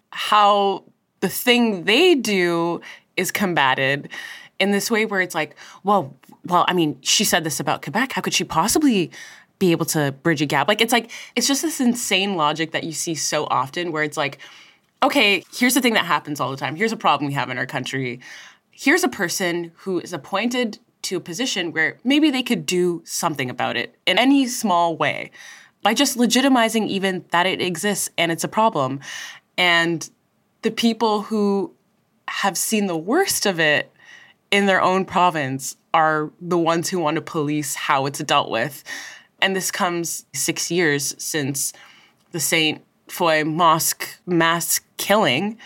how 0.10 0.86
the 1.20 1.30
thing 1.30 1.84
they 1.84 2.16
do 2.16 2.82
is 3.16 3.32
combated 3.32 4.10
in 4.58 4.72
this 4.72 4.90
way 4.90 5.06
where 5.06 5.22
it's 5.22 5.36
like, 5.36 5.56
well, 5.84 6.16
well, 6.46 6.66
I 6.68 6.74
mean, 6.74 6.98
she 7.02 7.24
said 7.24 7.44
this 7.44 7.60
about 7.60 7.82
Quebec. 7.82 8.14
How 8.14 8.22
could 8.22 8.34
she 8.34 8.44
possibly 8.44 9.12
be 9.60 9.72
able 9.72 9.86
to 9.88 10.12
bridge 10.24 10.42
a 10.42 10.46
gap? 10.46 10.68
Like 10.68 10.82
it's 10.82 10.92
like 10.92 11.12
it's 11.36 11.48
just 11.48 11.62
this 11.62 11.80
insane 11.80 12.36
logic 12.36 12.72
that 12.72 12.84
you 12.84 12.92
see 12.92 13.16
so 13.16 13.46
often 13.46 13.92
where 13.92 14.04
it's 14.04 14.18
like, 14.18 14.40
okay, 15.02 15.44
here's 15.54 15.74
the 15.74 15.82
thing 15.82 15.94
that 15.94 16.06
happens 16.06 16.40
all 16.40 16.52
the 16.52 16.58
time. 16.58 16.76
Here's 16.76 16.92
a 16.92 16.98
problem 16.98 17.28
we 17.28 17.34
have 17.34 17.50
in 17.50 17.58
our 17.58 17.66
country. 17.66 18.20
Here's 18.72 19.04
a 19.04 19.10
person 19.10 19.72
who 19.78 20.00
is 20.00 20.14
appointed 20.14 20.80
to 21.04 21.18
a 21.18 21.20
position 21.20 21.72
where 21.72 21.98
maybe 22.04 22.32
they 22.32 22.44
could 22.44 22.66
do 22.66 23.02
something 23.06 23.50
about 23.50 23.78
it 23.78 23.96
in 24.06 24.18
any 24.18 24.48
small 24.48 24.96
way 24.96 25.32
by 25.82 25.94
just 25.94 26.18
legitimizing 26.18 26.88
even 26.88 27.26
that 27.32 27.46
it 27.46 27.62
exists 27.62 28.10
and 28.18 28.32
it's 28.32 28.44
a 28.44 28.48
problem. 28.48 29.02
And 29.58 30.10
the 30.62 30.72
people 30.72 31.24
who 31.24 31.74
have 32.28 32.58
seen 32.58 32.88
the 32.88 32.98
worst 32.98 33.46
of 33.46 33.60
it 33.60 33.92
in 34.54 34.68
their 34.68 34.84
own 34.84 35.04
province 35.04 35.76
are 35.96 36.32
the 36.40 36.60
ones 36.60 36.88
who 36.88 37.00
want 37.00 37.16
to 37.16 37.22
police 37.22 37.74
how 37.74 38.06
it's 38.06 38.20
dealt 38.20 38.52
with. 38.52 38.84
And 39.42 39.56
this 39.56 39.72
comes 39.72 40.28
six 40.32 40.70
years 40.70 41.16
since 41.18 41.74
the 42.34 42.40
St. 42.40 42.80
Foy 43.08 43.44
Mosque 43.44 44.08
mass 44.28 44.80
killing. 44.98 45.58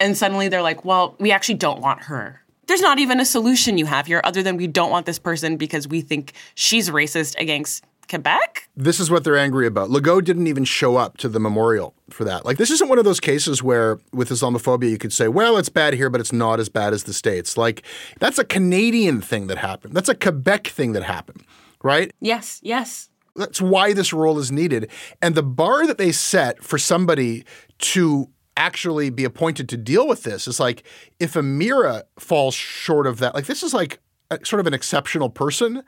And 0.00 0.16
suddenly 0.16 0.48
they're 0.48 0.62
like, 0.62 0.82
well, 0.82 1.14
we 1.20 1.30
actually 1.30 1.56
don't 1.56 1.82
want 1.82 2.04
her. 2.04 2.40
There's 2.68 2.80
not 2.80 2.98
even 2.98 3.20
a 3.20 3.26
solution 3.26 3.76
you 3.76 3.84
have 3.84 4.06
here 4.06 4.22
other 4.24 4.42
than 4.42 4.56
we 4.56 4.66
don't 4.66 4.90
want 4.90 5.04
this 5.04 5.18
person 5.18 5.58
because 5.58 5.86
we 5.86 6.00
think 6.00 6.32
she's 6.54 6.88
racist 6.88 7.38
against 7.38 7.84
Quebec? 8.12 8.68
This 8.76 9.00
is 9.00 9.10
what 9.10 9.24
they're 9.24 9.38
angry 9.38 9.66
about. 9.66 9.88
Legault 9.88 10.24
didn't 10.24 10.46
even 10.46 10.64
show 10.64 10.98
up 10.98 11.16
to 11.16 11.30
the 11.30 11.40
memorial 11.40 11.94
for 12.10 12.24
that. 12.24 12.44
Like, 12.44 12.58
this 12.58 12.70
isn't 12.70 12.90
one 12.90 12.98
of 12.98 13.06
those 13.06 13.20
cases 13.20 13.62
where 13.62 14.00
with 14.12 14.28
Islamophobia, 14.28 14.90
you 14.90 14.98
could 14.98 15.14
say, 15.14 15.28
well, 15.28 15.56
it's 15.56 15.70
bad 15.70 15.94
here, 15.94 16.10
but 16.10 16.20
it's 16.20 16.32
not 16.32 16.60
as 16.60 16.68
bad 16.68 16.92
as 16.92 17.04
the 17.04 17.14
States. 17.14 17.56
Like, 17.56 17.84
that's 18.20 18.38
a 18.38 18.44
Canadian 18.44 19.22
thing 19.22 19.46
that 19.46 19.56
happened. 19.56 19.94
That's 19.94 20.10
a 20.10 20.14
Quebec 20.14 20.66
thing 20.66 20.92
that 20.92 21.04
happened, 21.04 21.42
right? 21.82 22.12
Yes, 22.20 22.60
yes. 22.62 23.08
That's 23.34 23.62
why 23.62 23.94
this 23.94 24.12
role 24.12 24.38
is 24.38 24.52
needed. 24.52 24.90
And 25.22 25.34
the 25.34 25.42
bar 25.42 25.86
that 25.86 25.96
they 25.96 26.12
set 26.12 26.62
for 26.62 26.76
somebody 26.76 27.46
to 27.78 28.28
actually 28.58 29.08
be 29.08 29.24
appointed 29.24 29.70
to 29.70 29.78
deal 29.78 30.06
with 30.06 30.24
this 30.24 30.46
is 30.46 30.60
like 30.60 30.82
if 31.18 31.32
Amira 31.32 32.02
falls 32.18 32.54
short 32.54 33.06
of 33.06 33.20
that, 33.20 33.34
like 33.34 33.46
this 33.46 33.62
is 33.62 33.72
like 33.72 34.00
a, 34.30 34.38
sort 34.44 34.60
of 34.60 34.66
an 34.66 34.74
exceptional 34.74 35.30
person. 35.30 35.82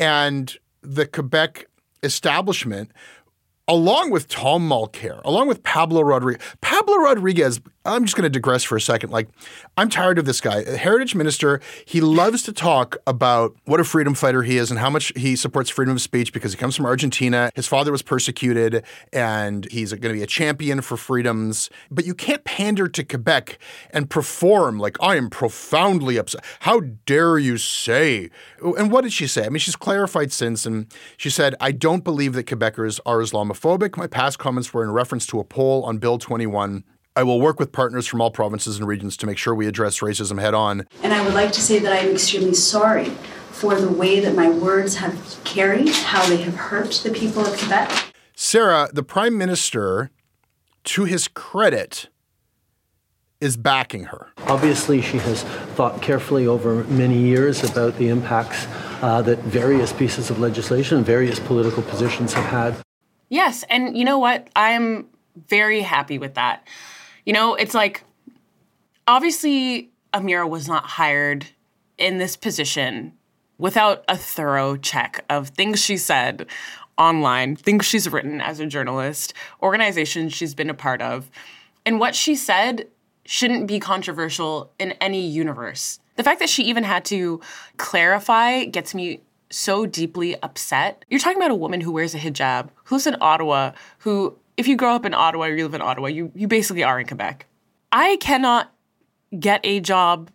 And 0.00 0.56
the 0.82 1.06
Quebec 1.06 1.66
establishment, 2.02 2.92
along 3.66 4.10
with 4.10 4.28
Tom 4.28 4.68
Mulcair, 4.68 5.20
along 5.24 5.48
with 5.48 5.62
Pablo 5.62 6.02
Rodriguez. 6.02 6.42
Pablo 6.60 6.96
Rodriguez 6.96 7.60
I'm 7.84 8.04
just 8.04 8.16
going 8.16 8.24
to 8.24 8.30
digress 8.30 8.64
for 8.64 8.76
a 8.76 8.80
second. 8.80 9.10
Like, 9.10 9.28
I'm 9.76 9.88
tired 9.88 10.18
of 10.18 10.26
this 10.26 10.40
guy. 10.40 10.58
A 10.58 10.76
heritage 10.76 11.14
minister, 11.14 11.60
he 11.86 12.00
loves 12.00 12.42
to 12.42 12.52
talk 12.52 12.96
about 13.06 13.56
what 13.64 13.80
a 13.80 13.84
freedom 13.84 14.14
fighter 14.14 14.42
he 14.42 14.58
is 14.58 14.70
and 14.70 14.78
how 14.78 14.90
much 14.90 15.12
he 15.16 15.36
supports 15.36 15.70
freedom 15.70 15.94
of 15.94 16.00
speech 16.00 16.32
because 16.32 16.52
he 16.52 16.58
comes 16.58 16.76
from 16.76 16.84
Argentina. 16.86 17.50
His 17.54 17.66
father 17.66 17.90
was 17.90 18.02
persecuted 18.02 18.84
and 19.12 19.70
he's 19.70 19.92
going 19.92 20.12
to 20.12 20.12
be 20.12 20.22
a 20.22 20.26
champion 20.26 20.82
for 20.82 20.96
freedoms. 20.96 21.70
But 21.90 22.04
you 22.04 22.14
can't 22.14 22.44
pander 22.44 22.88
to 22.88 23.04
Quebec 23.04 23.58
and 23.90 24.10
perform 24.10 24.78
like, 24.78 24.96
I 25.00 25.16
am 25.16 25.30
profoundly 25.30 26.18
upset. 26.18 26.44
How 26.60 26.80
dare 27.06 27.38
you 27.38 27.56
say? 27.56 28.28
And 28.60 28.90
what 28.90 29.02
did 29.04 29.12
she 29.12 29.26
say? 29.26 29.46
I 29.46 29.48
mean, 29.48 29.60
she's 29.60 29.76
clarified 29.76 30.32
since 30.32 30.66
and 30.66 30.92
she 31.16 31.30
said, 31.30 31.54
I 31.60 31.72
don't 31.72 32.04
believe 32.04 32.34
that 32.34 32.46
Quebecers 32.46 33.00
are 33.06 33.18
Islamophobic. 33.18 33.96
My 33.96 34.08
past 34.08 34.38
comments 34.38 34.74
were 34.74 34.82
in 34.82 34.90
reference 34.90 35.26
to 35.28 35.40
a 35.40 35.44
poll 35.44 35.84
on 35.84 35.98
Bill 35.98 36.18
21 36.18 36.84
I 37.18 37.24
will 37.24 37.40
work 37.40 37.58
with 37.58 37.72
partners 37.72 38.06
from 38.06 38.20
all 38.20 38.30
provinces 38.30 38.78
and 38.78 38.86
regions 38.86 39.16
to 39.16 39.26
make 39.26 39.38
sure 39.38 39.52
we 39.52 39.66
address 39.66 39.98
racism 39.98 40.40
head 40.40 40.54
on. 40.54 40.86
And 41.02 41.12
I 41.12 41.24
would 41.24 41.34
like 41.34 41.50
to 41.50 41.60
say 41.60 41.80
that 41.80 41.92
I 41.92 41.96
am 41.96 42.12
extremely 42.12 42.54
sorry 42.54 43.06
for 43.50 43.74
the 43.74 43.90
way 43.90 44.20
that 44.20 44.36
my 44.36 44.48
words 44.48 44.94
have 44.98 45.40
carried, 45.42 45.88
how 45.88 46.24
they 46.28 46.36
have 46.36 46.54
hurt 46.54 46.92
the 47.02 47.10
people 47.10 47.44
of 47.44 47.58
Quebec. 47.58 48.14
Sarah, 48.36 48.88
the 48.92 49.02
Prime 49.02 49.36
Minister, 49.36 50.12
to 50.84 51.06
his 51.06 51.26
credit, 51.26 52.08
is 53.40 53.56
backing 53.56 54.04
her. 54.04 54.28
Obviously, 54.46 55.02
she 55.02 55.18
has 55.18 55.42
thought 55.74 56.00
carefully 56.00 56.46
over 56.46 56.84
many 56.84 57.18
years 57.18 57.68
about 57.68 57.98
the 57.98 58.10
impacts 58.10 58.68
uh, 59.02 59.22
that 59.22 59.40
various 59.40 59.92
pieces 59.92 60.30
of 60.30 60.38
legislation, 60.38 60.98
and 60.98 61.04
various 61.04 61.40
political 61.40 61.82
positions 61.82 62.32
have 62.34 62.44
had. 62.44 62.76
Yes, 63.28 63.64
and 63.68 63.98
you 63.98 64.04
know 64.04 64.20
what? 64.20 64.46
I'm 64.54 65.08
very 65.48 65.80
happy 65.80 66.18
with 66.18 66.34
that. 66.34 66.64
You 67.28 67.34
know, 67.34 67.56
it's 67.56 67.74
like 67.74 68.04
obviously 69.06 69.90
Amira 70.14 70.48
was 70.48 70.66
not 70.66 70.84
hired 70.84 71.46
in 71.98 72.16
this 72.16 72.36
position 72.36 73.12
without 73.58 74.02
a 74.08 74.16
thorough 74.16 74.78
check 74.78 75.26
of 75.28 75.50
things 75.50 75.78
she 75.78 75.98
said 75.98 76.46
online, 76.96 77.54
things 77.54 77.84
she's 77.84 78.08
written 78.08 78.40
as 78.40 78.60
a 78.60 78.66
journalist, 78.66 79.34
organizations 79.62 80.32
she's 80.32 80.54
been 80.54 80.70
a 80.70 80.74
part 80.74 81.02
of. 81.02 81.30
And 81.84 82.00
what 82.00 82.14
she 82.14 82.34
said 82.34 82.88
shouldn't 83.26 83.66
be 83.66 83.78
controversial 83.78 84.72
in 84.78 84.92
any 84.92 85.20
universe. 85.20 86.00
The 86.16 86.22
fact 86.22 86.40
that 86.40 86.48
she 86.48 86.62
even 86.62 86.82
had 86.82 87.04
to 87.06 87.42
clarify 87.76 88.64
gets 88.64 88.94
me 88.94 89.20
so 89.50 89.84
deeply 89.84 90.34
upset. 90.42 91.04
You're 91.10 91.20
talking 91.20 91.36
about 91.36 91.50
a 91.50 91.56
woman 91.56 91.82
who 91.82 91.92
wears 91.92 92.14
a 92.14 92.18
hijab, 92.18 92.70
who's 92.84 93.06
in 93.06 93.18
Ottawa, 93.20 93.72
who 93.98 94.38
if 94.58 94.66
you 94.66 94.76
grow 94.76 94.94
up 94.94 95.06
in 95.06 95.14
Ottawa 95.14 95.46
or 95.46 95.56
you 95.56 95.62
live 95.62 95.74
in 95.74 95.80
Ottawa, 95.80 96.08
you, 96.08 96.32
you 96.34 96.48
basically 96.48 96.82
are 96.82 96.98
in 96.98 97.06
Quebec. 97.06 97.46
I 97.92 98.16
cannot 98.16 98.70
get 99.38 99.60
a 99.62 99.78
job 99.78 100.30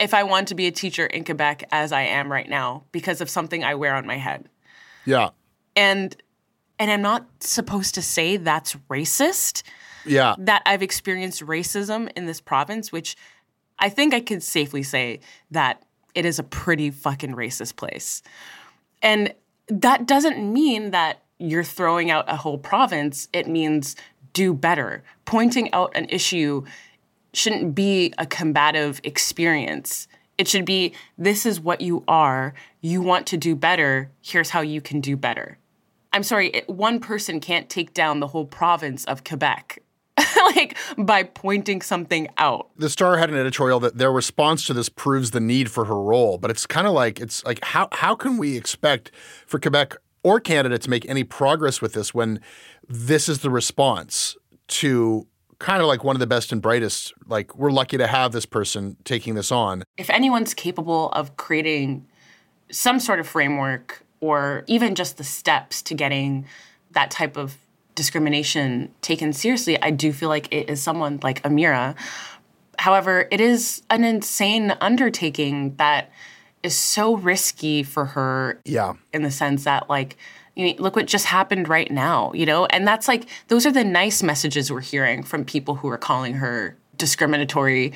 if 0.00 0.12
I 0.12 0.24
want 0.24 0.48
to 0.48 0.54
be 0.54 0.66
a 0.66 0.72
teacher 0.72 1.06
in 1.06 1.24
Quebec 1.24 1.68
as 1.70 1.92
I 1.92 2.02
am 2.02 2.30
right 2.30 2.48
now 2.48 2.82
because 2.90 3.20
of 3.20 3.30
something 3.30 3.62
I 3.62 3.76
wear 3.76 3.94
on 3.94 4.06
my 4.06 4.16
head. 4.16 4.48
Yeah. 5.06 5.30
And 5.76 6.14
and 6.78 6.90
I'm 6.90 7.00
not 7.00 7.26
supposed 7.40 7.94
to 7.94 8.02
say 8.02 8.36
that's 8.36 8.74
racist. 8.90 9.62
Yeah. 10.04 10.34
That 10.36 10.62
I've 10.66 10.82
experienced 10.82 11.40
racism 11.42 12.10
in 12.16 12.26
this 12.26 12.40
province, 12.40 12.92
which 12.92 13.16
I 13.78 13.88
think 13.88 14.12
I 14.12 14.20
could 14.20 14.42
safely 14.42 14.82
say 14.82 15.20
that 15.52 15.82
it 16.14 16.24
is 16.24 16.38
a 16.38 16.42
pretty 16.42 16.90
fucking 16.90 17.34
racist 17.34 17.76
place. 17.76 18.22
And 19.00 19.32
that 19.68 20.06
doesn't 20.06 20.52
mean 20.52 20.90
that 20.90 21.22
you're 21.38 21.64
throwing 21.64 22.10
out 22.10 22.24
a 22.28 22.36
whole 22.36 22.58
province, 22.58 23.28
it 23.32 23.46
means 23.48 23.96
do 24.32 24.52
better. 24.52 25.02
Pointing 25.24 25.72
out 25.72 25.92
an 25.94 26.06
issue 26.08 26.64
shouldn't 27.32 27.74
be 27.74 28.12
a 28.18 28.26
combative 28.26 29.00
experience. 29.04 30.08
It 30.38 30.48
should 30.48 30.64
be 30.64 30.94
this 31.16 31.46
is 31.46 31.60
what 31.60 31.80
you 31.80 32.04
are. 32.08 32.54
You 32.80 33.02
want 33.02 33.26
to 33.28 33.36
do 33.36 33.54
better. 33.54 34.10
Here's 34.22 34.50
how 34.50 34.60
you 34.60 34.80
can 34.80 35.00
do 35.00 35.16
better. 35.16 35.58
I'm 36.12 36.22
sorry, 36.22 36.48
it, 36.48 36.68
one 36.68 37.00
person 37.00 37.40
can't 37.40 37.68
take 37.68 37.92
down 37.92 38.20
the 38.20 38.28
whole 38.28 38.46
province 38.46 39.04
of 39.04 39.24
Quebec. 39.24 39.82
like 40.56 40.76
by 40.96 41.22
pointing 41.22 41.82
something 41.82 42.28
out. 42.38 42.70
The 42.76 42.88
Star 42.88 43.18
had 43.18 43.28
an 43.28 43.36
editorial 43.36 43.80
that 43.80 43.98
their 43.98 44.10
response 44.10 44.66
to 44.66 44.72
this 44.72 44.88
proves 44.88 45.32
the 45.32 45.40
need 45.40 45.70
for 45.70 45.84
her 45.84 46.00
role, 46.00 46.38
but 46.38 46.50
it's 46.50 46.66
kind 46.66 46.86
of 46.86 46.94
like 46.94 47.20
it's 47.20 47.44
like 47.44 47.62
how 47.62 47.88
how 47.92 48.14
can 48.14 48.38
we 48.38 48.56
expect 48.56 49.10
for 49.46 49.58
Quebec 49.58 49.96
or 50.26 50.40
Canada 50.40 50.76
to 50.76 50.90
make 50.90 51.08
any 51.08 51.22
progress 51.22 51.80
with 51.80 51.92
this 51.92 52.12
when 52.12 52.40
this 52.88 53.28
is 53.28 53.38
the 53.38 53.48
response 53.48 54.36
to 54.66 55.24
kind 55.60 55.80
of 55.80 55.86
like 55.86 56.02
one 56.02 56.16
of 56.16 56.20
the 56.20 56.26
best 56.26 56.50
and 56.50 56.60
brightest. 56.60 57.14
Like, 57.28 57.56
we're 57.56 57.70
lucky 57.70 57.96
to 57.96 58.08
have 58.08 58.32
this 58.32 58.44
person 58.44 58.96
taking 59.04 59.36
this 59.36 59.52
on. 59.52 59.84
If 59.96 60.10
anyone's 60.10 60.52
capable 60.52 61.10
of 61.10 61.36
creating 61.36 62.08
some 62.72 62.98
sort 62.98 63.20
of 63.20 63.28
framework 63.28 64.02
or 64.20 64.64
even 64.66 64.96
just 64.96 65.16
the 65.16 65.22
steps 65.22 65.80
to 65.82 65.94
getting 65.94 66.44
that 66.90 67.12
type 67.12 67.36
of 67.36 67.56
discrimination 67.94 68.92
taken 69.02 69.32
seriously, 69.32 69.80
I 69.80 69.92
do 69.92 70.12
feel 70.12 70.28
like 70.28 70.52
it 70.52 70.68
is 70.68 70.82
someone 70.82 71.20
like 71.22 71.40
Amira. 71.44 71.94
However, 72.80 73.28
it 73.30 73.40
is 73.40 73.84
an 73.90 74.02
insane 74.02 74.76
undertaking 74.80 75.76
that 75.76 76.10
is 76.66 76.76
so 76.76 77.16
risky 77.16 77.82
for 77.82 78.04
her. 78.04 78.60
Yeah. 78.64 78.94
In 79.12 79.22
the 79.22 79.30
sense 79.30 79.64
that, 79.64 79.88
like, 79.88 80.16
you 80.54 80.66
know, 80.66 80.82
look 80.82 80.96
what 80.96 81.06
just 81.06 81.26
happened 81.26 81.68
right 81.68 81.90
now, 81.90 82.32
you 82.32 82.46
know? 82.46 82.66
And 82.66 82.86
that's 82.86 83.08
like, 83.08 83.26
those 83.48 83.66
are 83.66 83.72
the 83.72 83.84
nice 83.84 84.22
messages 84.22 84.72
we're 84.72 84.80
hearing 84.80 85.22
from 85.22 85.44
people 85.44 85.76
who 85.76 85.88
are 85.88 85.98
calling 85.98 86.34
her 86.34 86.76
discriminatory. 86.96 87.92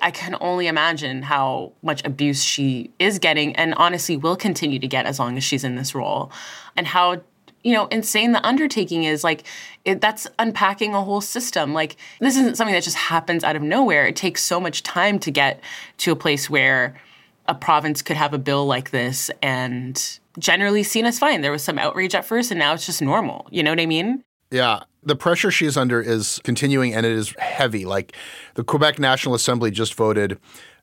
I 0.00 0.10
can 0.10 0.36
only 0.40 0.66
imagine 0.66 1.22
how 1.22 1.72
much 1.82 2.04
abuse 2.04 2.42
she 2.42 2.90
is 2.98 3.18
getting 3.18 3.56
and 3.56 3.74
honestly 3.74 4.16
will 4.16 4.36
continue 4.36 4.78
to 4.78 4.86
get 4.86 5.06
as 5.06 5.18
long 5.18 5.36
as 5.36 5.44
she's 5.44 5.64
in 5.64 5.76
this 5.76 5.94
role. 5.94 6.30
And 6.76 6.86
how 6.86 7.22
you 7.62 7.72
know 7.72 7.86
insane 7.86 8.32
the 8.32 8.46
undertaking 8.46 9.04
is 9.04 9.24
like 9.24 9.44
it, 9.86 10.00
that's 10.02 10.26
unpacking 10.38 10.94
a 10.94 11.02
whole 11.02 11.22
system 11.22 11.72
like 11.72 11.96
this 12.20 12.36
isn't 12.36 12.56
something 12.56 12.74
that 12.74 12.82
just 12.82 12.96
happens 12.96 13.42
out 13.42 13.56
of 13.56 13.62
nowhere 13.62 14.06
it 14.06 14.14
takes 14.14 14.42
so 14.42 14.60
much 14.60 14.82
time 14.82 15.18
to 15.18 15.30
get 15.30 15.60
to 15.96 16.12
a 16.12 16.16
place 16.16 16.50
where 16.50 16.94
a 17.46 17.54
province 17.54 18.02
could 18.02 18.16
have 18.16 18.32
a 18.32 18.38
bill 18.38 18.66
like 18.66 18.90
this 18.90 19.30
and 19.42 20.18
generally 20.38 20.82
seen 20.82 21.04
as 21.06 21.18
fine. 21.18 21.40
There 21.40 21.52
was 21.52 21.62
some 21.62 21.78
outrage 21.78 22.14
at 22.14 22.24
first, 22.24 22.50
and 22.50 22.58
now 22.58 22.74
it's 22.74 22.86
just 22.86 23.02
normal. 23.02 23.46
You 23.50 23.62
know 23.62 23.70
what 23.70 23.80
I 23.80 23.86
mean? 23.86 24.24
Yeah. 24.50 24.84
The 25.02 25.16
pressure 25.16 25.50
she's 25.50 25.76
under 25.76 26.00
is 26.00 26.40
continuing 26.44 26.94
and 26.94 27.04
it 27.04 27.12
is 27.12 27.34
heavy. 27.38 27.84
Like 27.84 28.16
the 28.54 28.64
Quebec 28.64 28.98
National 28.98 29.34
Assembly 29.34 29.70
just 29.70 29.94
voted 29.94 30.38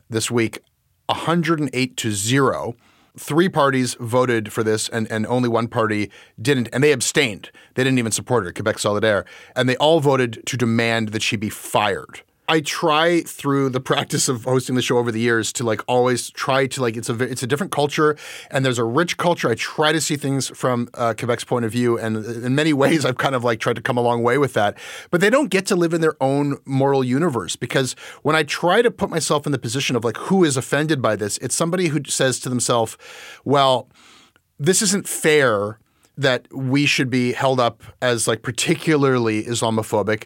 this 0.10 0.30
week 0.30 0.60
108 1.08 1.98
to 1.98 2.12
0. 2.12 2.76
Three 3.18 3.50
parties 3.50 3.96
voted 4.00 4.54
for 4.54 4.64
this, 4.64 4.88
and, 4.88 5.12
and 5.12 5.26
only 5.28 5.50
one 5.50 5.68
party 5.68 6.10
didn't, 6.42 6.70
and 6.72 6.82
they 6.82 6.94
abstained. 6.94 7.52
They 7.74 7.84
didn't 7.84 8.00
even 8.00 8.14
support 8.14 8.46
her, 8.46 8.54
Quebec 8.54 8.78
Solidaire. 8.78 9.26
And 9.54 9.68
they 9.68 9.76
all 9.78 10.00
voted 10.00 10.42
to 10.46 10.56
demand 10.56 11.10
that 11.10 11.22
she 11.22 11.36
be 11.36 11.50
fired. 11.50 12.22
I 12.48 12.60
try 12.60 13.22
through 13.22 13.70
the 13.70 13.80
practice 13.80 14.28
of 14.28 14.44
hosting 14.44 14.76
the 14.76 14.82
show 14.82 14.98
over 14.98 15.12
the 15.12 15.22
years 15.22 15.54
to 15.54 15.64
like 15.64 15.82
always 15.88 16.30
try 16.30 16.68
to 16.68 16.82
like 16.82 16.98
it's 16.98 17.10
a 17.10 17.24
it's 17.24 17.44
a 17.44 17.48
different 17.48 17.72
culture 17.72 18.18
and 18.50 18.66
there's 18.66 18.80
a 18.80 18.84
rich 18.84 19.18
culture. 19.18 19.50
I 19.50 19.56
try 19.56 19.92
to 19.92 20.02
see 20.02 20.18
things 20.18 20.50
from 20.50 20.90
uh, 20.96 21.14
Quebec's 21.16 21.46
point 21.46 21.66
of 21.66 21.72
view, 21.72 21.98
and 21.98 22.18
in 22.26 22.54
many 22.54 22.74
ways, 22.74 23.06
I've 23.06 23.18
kind 23.18 23.36
of 23.36 23.44
like 23.44 23.60
tried 23.60 23.78
to 23.78 23.82
come 23.82 23.98
a 23.98 24.02
long 24.02 24.22
way 24.22 24.38
with 24.38 24.54
that. 24.54 24.78
But 25.12 25.22
they 25.22 25.30
don't 25.30 25.50
get 25.50 25.66
to 25.68 25.76
live 25.76 25.94
in 25.94 26.02
their 26.02 26.22
own 26.22 26.58
moral 26.66 27.04
universe 27.04 27.56
because 27.56 27.96
when 28.22 28.36
I 28.36 28.44
try 28.44 28.82
to 28.82 28.92
put 28.92 29.10
myself 29.10 29.46
in 29.46 29.54
the 29.54 29.60
position 29.60 29.96
of 29.96 30.04
like 30.04 30.18
who 30.18 30.44
is 30.44 30.58
offended 30.58 31.02
by 31.02 31.16
this, 31.16 31.38
it's 31.38 31.56
somebody 31.56 31.88
who 31.88 32.02
says 32.06 32.40
to 32.42 32.50
themselves, 32.50 32.98
"Well, 33.46 33.88
this 34.60 34.82
isn't 34.82 35.08
fair." 35.08 35.78
that 36.18 36.46
we 36.54 36.86
should 36.86 37.10
be 37.10 37.32
held 37.32 37.60
up 37.60 37.82
as 38.02 38.28
like 38.28 38.42
particularly 38.42 39.44
Islamophobic 39.46 40.26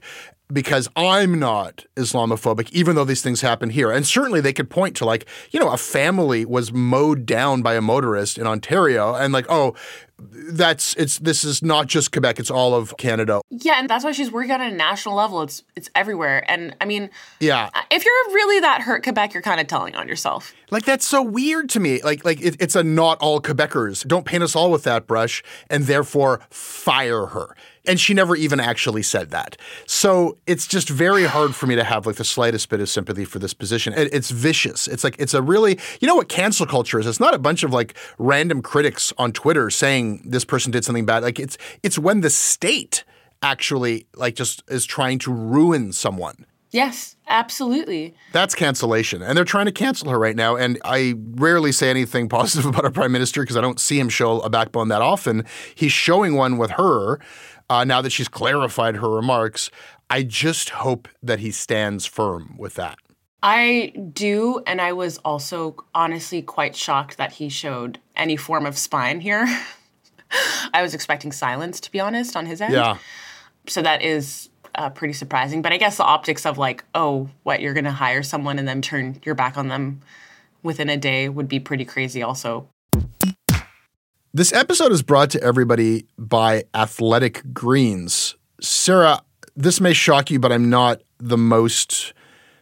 because 0.52 0.88
I'm 0.96 1.40
not 1.40 1.86
Islamophobic, 1.96 2.72
even 2.72 2.96
though 2.96 3.06
these 3.06 3.22
things 3.22 3.42
happen 3.42 3.70
here. 3.70 3.92
And 3.92 4.06
certainly 4.06 4.42
they 4.42 4.54
could 4.54 4.70
point 4.70 4.96
to, 4.98 5.06
like, 5.06 5.26
you 5.52 5.60
know, 5.60 5.72
a 5.72 5.78
family 5.78 6.46
was 6.46 6.72
mowed 6.72 7.26
down 7.26 7.62
by 7.62 7.76
a 7.76 7.82
motorist 7.82 8.38
in 8.38 8.46
Ontario, 8.46 9.16
and 9.16 9.34
like, 9.34 9.46
oh, 9.50 9.76
that's 10.18 10.96
it's 10.96 11.20
this 11.20 11.44
is 11.44 11.62
not 11.62 11.88
just 11.88 12.12
Quebec, 12.12 12.40
it's 12.40 12.52
all 12.52 12.74
of 12.74 12.96
Canada. 12.98 13.42
Yeah, 13.50 13.80
and 13.80 13.90
that's 13.90 14.06
why 14.06 14.14
she's 14.14 14.32
working 14.32 14.52
on 14.52 14.62
a 14.62 14.72
national 14.72 15.16
level. 15.16 15.42
It's 15.42 15.64
it's 15.76 15.90
everywhere. 15.94 16.50
And 16.50 16.76
I 16.80 16.86
mean, 16.86 17.10
yeah, 17.40 17.70
uh, 17.74 17.82
if 17.92 18.06
you're 18.06 18.34
really 18.34 18.62
that 18.62 18.82
hurt 18.82 19.04
Quebec, 19.04 19.34
you're 19.34 19.44
kind 19.44 19.60
of 19.60 19.68
telling 19.68 19.96
on 19.96 20.08
yourself. 20.08 20.54
Like 20.72 20.86
that's 20.86 21.06
so 21.06 21.22
weird 21.22 21.70
to 21.72 21.80
me. 21.80 22.02
Like 22.02 22.24
like 22.24 22.42
it, 22.42 22.56
it's 22.60 22.76
a 22.76 22.84
not 22.84 23.18
all 23.20 23.42
Quebecers. 23.42 24.08
Don't 24.08 24.26
paint 24.26 24.44
us 24.44 24.56
all 24.56 24.72
with 24.72 24.84
that 24.84 25.06
brush, 25.06 25.44
and 25.70 25.84
therefore 25.84 26.42
fire 26.50 27.28
her. 27.28 27.56
And 27.88 28.00
she 28.00 28.14
never 28.14 28.36
even 28.36 28.60
actually 28.60 29.04
said 29.04 29.32
that. 29.32 29.58
So 29.86 30.38
it's 30.48 30.68
just 30.68 30.90
very 30.90 31.26
hard 31.26 31.56
for 31.56 31.68
me 31.68 31.76
to 31.76 31.84
have 31.84 32.06
like 32.06 32.16
the 32.16 32.26
slightest 32.26 32.70
bit 32.70 32.80
of 32.80 32.90
sympathy 32.90 33.26
for 33.26 33.40
this 33.40 33.54
position. 33.54 33.94
It, 33.94 34.14
it's 34.14 34.32
vicious. 34.32 34.88
It's 34.88 35.04
like 35.04 35.16
it's 35.20 35.34
a 35.34 35.42
really 35.42 35.80
you 36.00 36.08
know 36.08 36.16
what 36.16 36.30
cancel 36.30 36.66
culture 36.66 37.00
is. 37.00 37.08
It's 37.08 37.20
not 37.20 37.34
a 37.34 37.40
bunch 37.40 37.64
of 37.64 37.74
like 37.74 37.96
random 38.18 38.62
critics 38.62 39.14
on 39.18 39.32
Twitter 39.32 39.70
saying 39.70 40.24
this 40.26 40.46
person 40.46 40.72
did 40.72 40.86
something 40.86 41.06
bad. 41.06 41.24
Like 41.24 41.40
it's 41.40 41.58
it's 41.84 42.00
when 42.00 42.22
the 42.22 42.30
state 42.30 43.04
actually 43.42 44.08
like 44.16 44.36
just 44.36 44.64
is 44.68 44.86
trying 44.86 45.20
to 45.20 45.34
ruin 45.34 45.94
someone. 45.94 46.46
Yes, 46.76 47.16
absolutely. 47.28 48.16
That's 48.34 48.54
cancellation. 48.54 49.22
And 49.22 49.38
they're 49.38 49.46
trying 49.46 49.68
to 49.68 49.72
cancel 49.72 50.10
her 50.10 50.20
right 50.20 50.36
now. 50.36 50.58
And 50.58 50.78
I 50.84 51.14
rarely 51.36 51.72
say 51.72 51.90
anything 51.90 52.28
positive 52.40 52.66
about 52.66 52.84
our 52.84 52.92
prime 52.92 53.14
minister 53.14 53.42
because 53.42 53.56
I 53.56 53.62
don't 53.62 53.80
see 53.80 53.98
him 53.98 54.10
show 54.10 54.42
a 54.42 54.50
backbone 54.50 54.90
that 54.90 55.02
often. 55.02 55.46
He's 55.74 55.94
showing 55.94 56.36
one 56.36 56.58
with 56.58 56.72
her 56.72 57.20
uh, 57.70 57.84
now 57.84 58.02
that 58.02 58.12
she's 58.12 58.28
clarified 58.28 58.98
her 58.98 59.10
remarks. 59.10 59.70
I 60.10 60.24
just 60.24 60.70
hope 60.70 61.08
that 61.24 61.40
he 61.40 61.52
stands 61.52 62.06
firm 62.06 62.56
with 62.58 62.76
that. 62.76 63.00
I 63.42 63.94
do. 64.14 64.62
And 64.66 64.82
I 64.82 64.94
was 64.94 65.18
also 65.20 65.76
honestly 65.94 66.42
quite 66.42 66.76
shocked 66.76 67.18
that 67.18 67.34
he 67.34 67.50
showed 67.50 68.00
any 68.16 68.38
form 68.38 68.66
of 68.66 68.78
spine 68.78 69.20
here. 69.20 69.46
I 70.74 70.82
was 70.82 70.94
expecting 70.94 71.32
silence, 71.32 71.80
to 71.82 71.92
be 71.92 72.00
honest, 72.00 72.36
on 72.36 72.46
his 72.46 72.62
end. 72.62 72.74
Yeah. 72.74 72.98
So 73.68 73.82
that 73.82 74.02
is 74.02 74.50
uh, 74.76 74.90
pretty 74.90 75.14
surprising. 75.14 75.62
But 75.62 75.74
I 75.74 75.78
guess 75.78 75.98
the 75.98 76.04
optics 76.04 76.46
of 76.46 76.58
like, 76.58 76.84
oh, 76.94 77.30
what 77.44 77.62
you're 77.62 77.74
going 77.74 77.86
to 77.86 77.92
hire 77.92 78.24
someone 78.24 78.60
and 78.60 78.68
then 78.68 78.82
turn 78.82 79.20
your 79.24 79.36
back 79.36 79.58
on 79.58 79.68
them 79.68 80.02
within 80.64 80.90
a 80.90 80.98
day 80.98 81.30
would 81.30 81.48
be 81.48 81.60
pretty 81.60 81.86
crazy. 81.86 82.24
Also. 82.24 82.68
This 84.36 84.52
episode 84.52 84.92
is 84.92 85.02
brought 85.02 85.30
to 85.30 85.42
everybody 85.42 86.08
by 86.18 86.66
Athletic 86.74 87.54
Greens. 87.54 88.36
Sarah, 88.60 89.22
this 89.56 89.80
may 89.80 89.94
shock 89.94 90.30
you, 90.30 90.42
but 90.42 90.52
I'm 90.52 90.70
not 90.70 91.02
the 91.20 91.38
most 91.38 92.12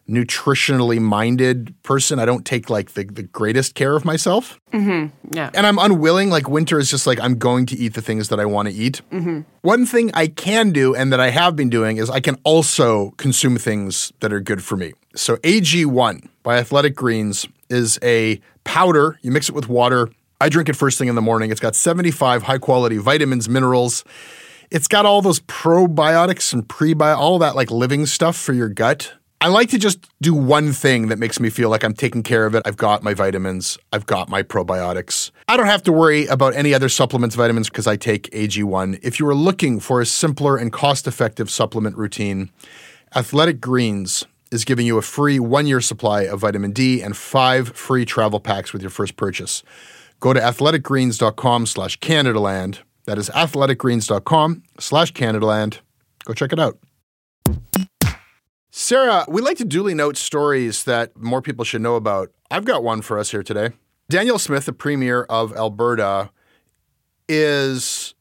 nutritionally 0.07 1.01
minded 1.01 1.73
person. 1.81 2.19
I 2.19 2.25
don't 2.25 2.45
take 2.45 2.69
like 2.69 2.91
the, 2.91 3.05
the 3.05 3.23
greatest 3.23 3.73
care 3.73 3.95
of 3.95 4.05
myself. 4.05 4.59
Mm-hmm. 4.71 5.15
Yeah. 5.35 5.49
And 5.55 5.65
I'm 5.65 5.79
unwilling. 5.79 6.29
Like 6.29 6.47
winter 6.47 6.77
is 6.77 6.91
just 6.91 7.07
like 7.07 7.19
I'm 7.19 7.39
going 7.39 7.65
to 7.65 7.75
eat 7.75 7.95
the 7.95 8.03
things 8.03 8.29
that 8.29 8.39
I 8.39 8.45
want 8.45 8.67
to 8.67 8.73
eat. 8.75 9.01
Mm-hmm. 9.11 9.41
One 9.63 9.87
thing 9.87 10.11
I 10.13 10.27
can 10.27 10.73
do 10.73 10.93
and 10.93 11.11
that 11.11 11.19
I 11.19 11.31
have 11.31 11.55
been 11.55 11.71
doing 11.71 11.97
is 11.97 12.07
I 12.07 12.19
can 12.19 12.37
also 12.43 13.15
consume 13.17 13.57
things 13.57 14.13
that 14.19 14.31
are 14.31 14.41
good 14.41 14.63
for 14.63 14.77
me. 14.77 14.93
So 15.15 15.37
AG1 15.37 16.29
by 16.43 16.57
Athletic 16.57 16.95
Greens 16.95 17.47
is 17.67 17.97
a 18.03 18.39
powder. 18.63 19.17
You 19.23 19.31
mix 19.31 19.49
it 19.49 19.55
with 19.55 19.67
water. 19.67 20.11
I 20.41 20.49
drink 20.49 20.69
it 20.69 20.75
first 20.75 20.97
thing 20.97 21.07
in 21.07 21.15
the 21.15 21.21
morning. 21.21 21.51
It's 21.51 21.59
got 21.59 21.75
75 21.75 22.43
high 22.43 22.57
quality 22.57 22.97
vitamins, 22.97 23.47
minerals. 23.47 24.03
It's 24.71 24.87
got 24.87 25.05
all 25.05 25.21
those 25.21 25.39
probiotics 25.41 26.53
and 26.53 26.67
prebiotics, 26.67 27.17
all 27.17 27.39
that 27.39 27.55
like 27.55 27.71
living 27.71 28.05
stuff 28.05 28.35
for 28.35 28.53
your 28.53 28.69
gut. 28.69 29.13
I 29.43 29.47
like 29.47 29.69
to 29.71 29.77
just 29.77 30.07
do 30.21 30.33
one 30.33 30.71
thing 30.71 31.09
that 31.09 31.19
makes 31.19 31.37
me 31.37 31.49
feel 31.49 31.69
like 31.69 31.83
I'm 31.83 31.93
taking 31.93 32.23
care 32.23 32.45
of 32.45 32.55
it. 32.55 32.63
I've 32.65 32.77
got 32.77 33.03
my 33.03 33.13
vitamins, 33.13 33.77
I've 33.91 34.05
got 34.05 34.29
my 34.29 34.41
probiotics. 34.41 35.31
I 35.49 35.57
don't 35.57 35.65
have 35.65 35.83
to 35.83 35.91
worry 35.91 36.27
about 36.27 36.55
any 36.55 36.73
other 36.73 36.87
supplements, 36.87 37.35
vitamins, 37.35 37.69
because 37.69 37.85
I 37.85 37.97
take 37.97 38.31
AG1. 38.31 38.99
If 39.03 39.19
you 39.19 39.27
are 39.27 39.35
looking 39.35 39.81
for 39.81 39.99
a 39.99 40.05
simpler 40.05 40.55
and 40.55 40.71
cost 40.71 41.07
effective 41.07 41.49
supplement 41.51 41.97
routine, 41.97 42.51
Athletic 43.15 43.59
Greens 43.59 44.25
is 44.49 44.63
giving 44.63 44.87
you 44.87 44.97
a 44.97 45.01
free 45.01 45.39
one 45.39 45.67
year 45.67 45.81
supply 45.81 46.21
of 46.21 46.39
vitamin 46.39 46.71
D 46.71 47.01
and 47.01 47.17
five 47.17 47.75
free 47.75 48.05
travel 48.05 48.39
packs 48.39 48.71
with 48.71 48.81
your 48.81 48.91
first 48.91 49.17
purchase. 49.17 49.61
Go 50.23 50.31
to 50.31 50.39
athleticgreens.com 50.39 51.65
slash 51.65 51.99
Canadaland. 51.99 52.79
That 53.03 53.17
is 53.17 53.29
athleticgreens.com 53.31 54.63
slash 54.79 55.11
Canadaland. 55.11 55.79
Go 56.23 56.33
check 56.33 56.53
it 56.53 56.59
out. 56.61 56.79
Sarah, 58.71 59.25
we 59.27 59.41
like 59.41 59.57
to 59.57 59.65
duly 59.65 59.93
note 59.93 60.15
stories 60.15 60.85
that 60.85 61.17
more 61.17 61.41
people 61.41 61.65
should 61.65 61.81
know 61.81 61.97
about. 61.97 62.31
I've 62.49 62.63
got 62.63 62.85
one 62.85 63.01
for 63.01 63.19
us 63.19 63.31
here 63.31 63.43
today. 63.43 63.71
Danielle 64.07 64.39
Smith, 64.39 64.63
the 64.63 64.71
Premier 64.71 65.23
of 65.23 65.53
Alberta, 65.57 66.29
is 67.27 68.15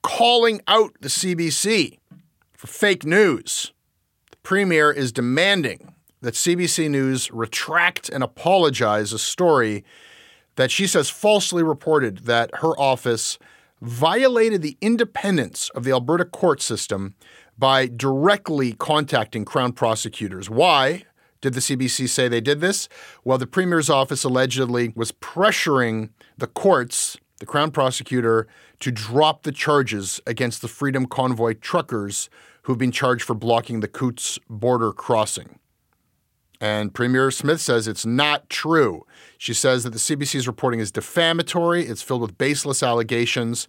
calling 0.00 0.60
out 0.68 0.94
the 1.00 1.08
CBC 1.08 1.98
for 2.52 2.68
fake 2.68 3.04
news. 3.04 3.72
The 4.30 4.36
Premier 4.44 4.92
is 4.92 5.10
demanding 5.10 5.92
that 6.20 6.34
CBC 6.34 6.88
News 6.88 7.32
retract 7.32 8.08
and 8.10 8.22
apologize 8.22 9.12
a 9.12 9.18
story 9.18 9.82
that 10.56 10.70
she 10.70 10.86
says 10.86 11.10
falsely 11.10 11.62
reported 11.62 12.18
that 12.20 12.50
her 12.56 12.78
office 12.78 13.38
violated 13.80 14.62
the 14.62 14.76
independence 14.80 15.68
of 15.70 15.84
the 15.84 15.90
Alberta 15.90 16.24
court 16.24 16.62
system 16.62 17.14
by 17.58 17.86
directly 17.86 18.72
contacting 18.72 19.44
Crown 19.44 19.72
prosecutors. 19.72 20.48
Why 20.48 21.04
did 21.40 21.54
the 21.54 21.60
CBC 21.60 22.08
say 22.08 22.28
they 22.28 22.40
did 22.40 22.60
this? 22.60 22.88
Well, 23.24 23.38
the 23.38 23.46
Premier's 23.46 23.90
office 23.90 24.24
allegedly 24.24 24.92
was 24.94 25.12
pressuring 25.12 26.10
the 26.38 26.46
courts, 26.46 27.16
the 27.40 27.46
Crown 27.46 27.70
prosecutor, 27.72 28.46
to 28.80 28.90
drop 28.90 29.42
the 29.42 29.52
charges 29.52 30.20
against 30.26 30.62
the 30.62 30.68
Freedom 30.68 31.06
Convoy 31.06 31.54
truckers 31.54 32.30
who've 32.62 32.78
been 32.78 32.92
charged 32.92 33.24
for 33.24 33.34
blocking 33.34 33.80
the 33.80 33.88
Coutts 33.88 34.38
border 34.48 34.92
crossing. 34.92 35.58
And 36.62 36.94
Premier 36.94 37.32
Smith 37.32 37.60
says 37.60 37.88
it's 37.88 38.06
not 38.06 38.48
true. 38.48 39.04
She 39.36 39.52
says 39.52 39.82
that 39.82 39.90
the 39.90 39.98
CBC's 39.98 40.46
reporting 40.46 40.78
is 40.78 40.92
defamatory, 40.92 41.84
it's 41.84 42.02
filled 42.02 42.22
with 42.22 42.38
baseless 42.38 42.84
allegations. 42.84 43.66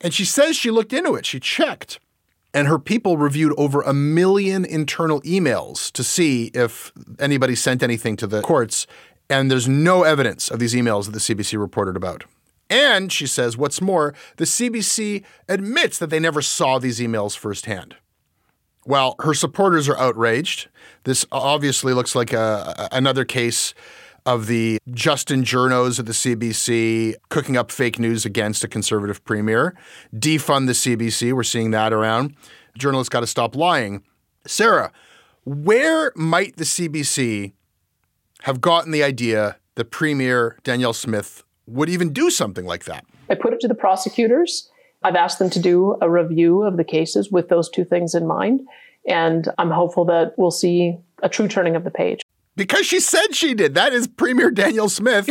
And 0.00 0.14
she 0.14 0.24
says 0.24 0.56
she 0.56 0.70
looked 0.70 0.94
into 0.94 1.14
it, 1.14 1.26
she 1.26 1.38
checked. 1.38 2.00
And 2.54 2.68
her 2.68 2.78
people 2.78 3.18
reviewed 3.18 3.52
over 3.58 3.82
a 3.82 3.92
million 3.92 4.64
internal 4.64 5.20
emails 5.22 5.92
to 5.92 6.02
see 6.02 6.50
if 6.54 6.90
anybody 7.18 7.54
sent 7.54 7.82
anything 7.82 8.16
to 8.16 8.26
the 8.26 8.40
courts. 8.40 8.86
And 9.28 9.50
there's 9.50 9.68
no 9.68 10.02
evidence 10.02 10.50
of 10.50 10.58
these 10.58 10.72
emails 10.72 11.04
that 11.04 11.12
the 11.12 11.18
CBC 11.18 11.60
reported 11.60 11.96
about. 11.96 12.24
And 12.70 13.12
she 13.12 13.26
says, 13.26 13.58
what's 13.58 13.82
more, 13.82 14.14
the 14.38 14.46
CBC 14.46 15.22
admits 15.50 15.98
that 15.98 16.08
they 16.08 16.18
never 16.18 16.40
saw 16.40 16.78
these 16.78 16.98
emails 16.98 17.36
firsthand. 17.36 17.96
Well, 18.86 19.16
her 19.18 19.34
supporters 19.34 19.88
are 19.88 19.98
outraged. 19.98 20.68
This 21.04 21.26
obviously 21.32 21.92
looks 21.92 22.14
like 22.14 22.32
a, 22.32 22.88
another 22.92 23.24
case 23.24 23.74
of 24.24 24.46
the 24.46 24.78
Justin 24.92 25.42
Journos 25.42 25.98
of 25.98 26.06
the 26.06 26.12
CBC 26.12 27.14
cooking 27.28 27.56
up 27.56 27.70
fake 27.72 27.98
news 27.98 28.24
against 28.24 28.62
a 28.62 28.68
conservative 28.68 29.24
premier. 29.24 29.76
Defund 30.14 30.66
the 30.66 30.72
CBC. 30.72 31.32
We're 31.32 31.42
seeing 31.42 31.72
that 31.72 31.92
around. 31.92 32.36
Journalists 32.78 33.08
got 33.08 33.20
to 33.20 33.26
stop 33.26 33.56
lying. 33.56 34.04
Sarah, 34.46 34.92
where 35.44 36.12
might 36.14 36.56
the 36.56 36.64
CBC 36.64 37.52
have 38.42 38.60
gotten 38.60 38.92
the 38.92 39.02
idea 39.02 39.56
that 39.74 39.90
Premier 39.90 40.58
Danielle 40.62 40.92
Smith 40.92 41.42
would 41.66 41.88
even 41.88 42.12
do 42.12 42.30
something 42.30 42.64
like 42.64 42.84
that? 42.84 43.04
I 43.28 43.34
put 43.34 43.52
it 43.52 43.60
to 43.60 43.68
the 43.68 43.74
prosecutors. 43.74 44.70
I've 45.06 45.14
asked 45.14 45.38
them 45.38 45.50
to 45.50 45.60
do 45.60 45.96
a 46.00 46.10
review 46.10 46.64
of 46.64 46.76
the 46.76 46.82
cases 46.82 47.30
with 47.30 47.48
those 47.48 47.70
two 47.70 47.84
things 47.84 48.16
in 48.16 48.26
mind. 48.26 48.66
And 49.06 49.48
I'm 49.56 49.70
hopeful 49.70 50.04
that 50.06 50.36
we'll 50.36 50.50
see 50.50 50.98
a 51.22 51.28
true 51.28 51.46
turning 51.46 51.76
of 51.76 51.84
the 51.84 51.92
page. 51.92 52.22
Because 52.56 52.86
she 52.86 52.98
said 52.98 53.32
she 53.32 53.54
did. 53.54 53.74
That 53.74 53.92
is 53.92 54.08
Premier 54.08 54.50
Danielle 54.50 54.88
Smith 54.88 55.30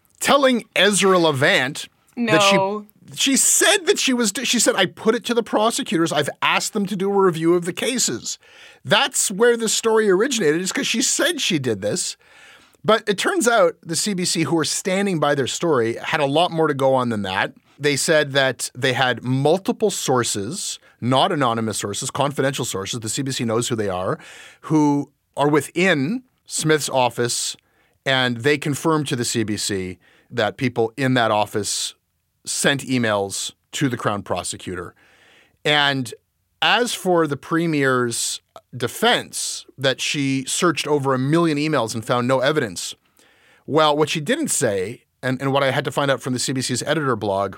telling 0.20 0.64
Ezra 0.74 1.18
Levant 1.18 1.86
no. 2.16 2.32
that 2.32 2.42
she 2.42 2.88
she 3.14 3.36
said 3.36 3.84
that 3.84 3.98
she 3.98 4.14
was 4.14 4.32
she 4.44 4.58
said 4.58 4.74
I 4.74 4.86
put 4.86 5.14
it 5.14 5.26
to 5.26 5.34
the 5.34 5.42
prosecutors. 5.42 6.10
I've 6.10 6.30
asked 6.40 6.72
them 6.72 6.86
to 6.86 6.96
do 6.96 7.10
a 7.10 7.22
review 7.22 7.52
of 7.54 7.66
the 7.66 7.74
cases. 7.74 8.38
That's 8.86 9.30
where 9.30 9.58
the 9.58 9.68
story 9.68 10.08
originated 10.08 10.62
is 10.62 10.72
because 10.72 10.86
she 10.86 11.02
said 11.02 11.42
she 11.42 11.58
did 11.58 11.82
this. 11.82 12.16
But 12.82 13.06
it 13.06 13.18
turns 13.18 13.46
out 13.46 13.76
the 13.82 13.96
CBC 13.96 14.44
who 14.44 14.56
were 14.56 14.64
standing 14.64 15.20
by 15.20 15.34
their 15.34 15.46
story 15.46 15.96
had 15.96 16.20
a 16.20 16.26
lot 16.26 16.50
more 16.50 16.68
to 16.68 16.74
go 16.74 16.94
on 16.94 17.10
than 17.10 17.20
that. 17.22 17.52
They 17.78 17.96
said 17.96 18.32
that 18.32 18.70
they 18.74 18.92
had 18.92 19.24
multiple 19.24 19.90
sources, 19.90 20.78
not 21.00 21.32
anonymous 21.32 21.78
sources, 21.78 22.10
confidential 22.10 22.64
sources, 22.64 23.00
the 23.00 23.08
CBC 23.08 23.44
knows 23.46 23.68
who 23.68 23.76
they 23.76 23.88
are, 23.88 24.18
who 24.62 25.10
are 25.36 25.48
within 25.48 26.22
Smith's 26.46 26.88
office 26.88 27.56
and 28.06 28.38
they 28.38 28.58
confirmed 28.58 29.08
to 29.08 29.16
the 29.16 29.22
CBC 29.22 29.98
that 30.30 30.56
people 30.56 30.92
in 30.96 31.14
that 31.14 31.30
office 31.30 31.94
sent 32.44 32.82
emails 32.82 33.52
to 33.72 33.88
the 33.88 33.96
Crown 33.96 34.22
prosecutor. 34.22 34.94
And 35.64 36.12
as 36.60 36.92
for 36.92 37.26
the 37.26 37.36
premier's 37.36 38.40
defense 38.76 39.64
that 39.78 40.00
she 40.00 40.44
searched 40.46 40.86
over 40.86 41.14
a 41.14 41.18
million 41.18 41.58
emails 41.58 41.94
and 41.94 42.04
found 42.04 42.28
no 42.28 42.40
evidence, 42.40 42.94
well, 43.66 43.96
what 43.96 44.10
she 44.10 44.20
didn't 44.20 44.48
say, 44.48 45.03
and, 45.24 45.40
and 45.40 45.52
what 45.52 45.62
I 45.62 45.70
had 45.70 45.84
to 45.86 45.90
find 45.90 46.10
out 46.10 46.20
from 46.20 46.34
the 46.34 46.38
CBC's 46.38 46.82
editor 46.82 47.16
blog, 47.16 47.56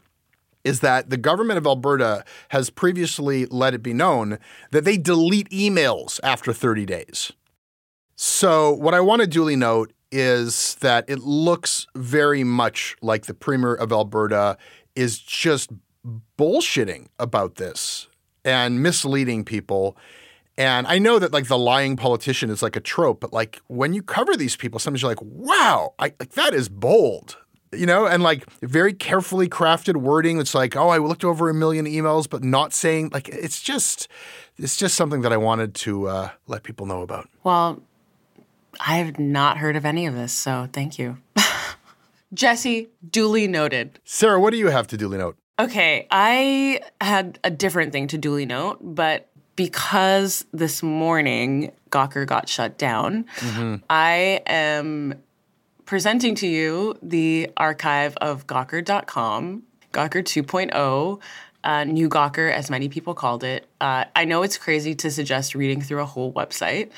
is 0.64 0.80
that 0.80 1.10
the 1.10 1.16
government 1.16 1.58
of 1.58 1.66
Alberta 1.66 2.24
has 2.48 2.70
previously 2.70 3.46
let 3.46 3.74
it 3.74 3.82
be 3.82 3.92
known 3.92 4.38
that 4.72 4.84
they 4.84 4.96
delete 4.96 5.48
emails 5.50 6.18
after 6.22 6.52
30 6.52 6.86
days. 6.86 7.32
So, 8.16 8.72
what 8.72 8.94
I 8.94 9.00
want 9.00 9.20
to 9.20 9.26
duly 9.26 9.56
note 9.56 9.92
is 10.10 10.76
that 10.76 11.04
it 11.08 11.20
looks 11.20 11.86
very 11.94 12.42
much 12.44 12.96
like 13.02 13.26
the 13.26 13.34
Premier 13.34 13.74
of 13.74 13.92
Alberta 13.92 14.56
is 14.94 15.18
just 15.18 15.70
bullshitting 16.38 17.08
about 17.18 17.56
this 17.56 18.08
and 18.44 18.82
misleading 18.82 19.44
people. 19.44 19.96
And 20.58 20.86
I 20.86 20.98
know 20.98 21.18
that 21.18 21.32
like 21.32 21.48
the 21.48 21.58
lying 21.58 21.96
politician 21.96 22.48
is 22.48 22.62
like 22.62 22.76
a 22.76 22.80
trope, 22.80 23.20
but 23.20 23.32
like 23.32 23.60
when 23.66 23.92
you 23.92 24.02
cover 24.02 24.36
these 24.36 24.56
people, 24.56 24.78
sometimes 24.78 25.02
you're 25.02 25.10
like, 25.10 25.22
wow, 25.22 25.94
I, 25.98 26.14
like 26.18 26.30
that 26.30 26.54
is 26.54 26.68
bold. 26.68 27.36
You 27.72 27.86
know, 27.86 28.06
and 28.06 28.22
like 28.22 28.48
very 28.60 28.92
carefully 28.92 29.48
crafted 29.48 29.96
wording. 29.96 30.38
It's 30.38 30.54
like, 30.54 30.76
oh, 30.76 30.88
I 30.88 30.98
looked 30.98 31.24
over 31.24 31.50
a 31.50 31.54
million 31.54 31.84
emails, 31.84 32.28
but 32.28 32.44
not 32.44 32.72
saying 32.72 33.10
like 33.12 33.28
it's 33.28 33.60
just, 33.60 34.08
it's 34.56 34.76
just 34.76 34.94
something 34.94 35.22
that 35.22 35.32
I 35.32 35.36
wanted 35.36 35.74
to 35.76 36.08
uh, 36.08 36.30
let 36.46 36.62
people 36.62 36.86
know 36.86 37.02
about. 37.02 37.28
Well, 37.42 37.82
I 38.80 38.98
have 38.98 39.18
not 39.18 39.58
heard 39.58 39.76
of 39.76 39.84
any 39.84 40.06
of 40.06 40.14
this, 40.14 40.32
so 40.32 40.68
thank 40.72 40.98
you. 40.98 41.18
Jesse, 42.34 42.88
duly 43.08 43.46
noted. 43.48 43.98
Sarah, 44.04 44.40
what 44.40 44.50
do 44.50 44.58
you 44.58 44.68
have 44.68 44.86
to 44.88 44.96
duly 44.96 45.18
note? 45.18 45.36
Okay, 45.58 46.06
I 46.10 46.80
had 47.00 47.38
a 47.42 47.50
different 47.50 47.92
thing 47.92 48.08
to 48.08 48.18
duly 48.18 48.44
note, 48.44 48.78
but 48.82 49.28
because 49.54 50.44
this 50.52 50.82
morning 50.82 51.72
Gawker 51.90 52.26
got 52.26 52.48
shut 52.48 52.76
down, 52.76 53.24
mm-hmm. 53.38 53.76
I 53.88 54.42
am 54.46 55.14
presenting 55.86 56.34
to 56.34 56.46
you 56.46 56.98
the 57.00 57.50
archive 57.56 58.16
of 58.16 58.46
Gawker.com, 58.46 59.62
Gawker 59.92 60.22
2.0. 60.22 61.20
Uh, 61.64 61.84
new 61.84 62.08
Gawker, 62.08 62.52
as 62.52 62.70
many 62.70 62.88
people 62.88 63.14
called 63.14 63.42
it. 63.42 63.66
Uh, 63.80 64.04
I 64.14 64.24
know 64.24 64.42
it's 64.42 64.56
crazy 64.56 64.94
to 64.96 65.10
suggest 65.10 65.54
reading 65.54 65.80
through 65.80 66.00
a 66.00 66.04
whole 66.04 66.32
website, 66.32 66.90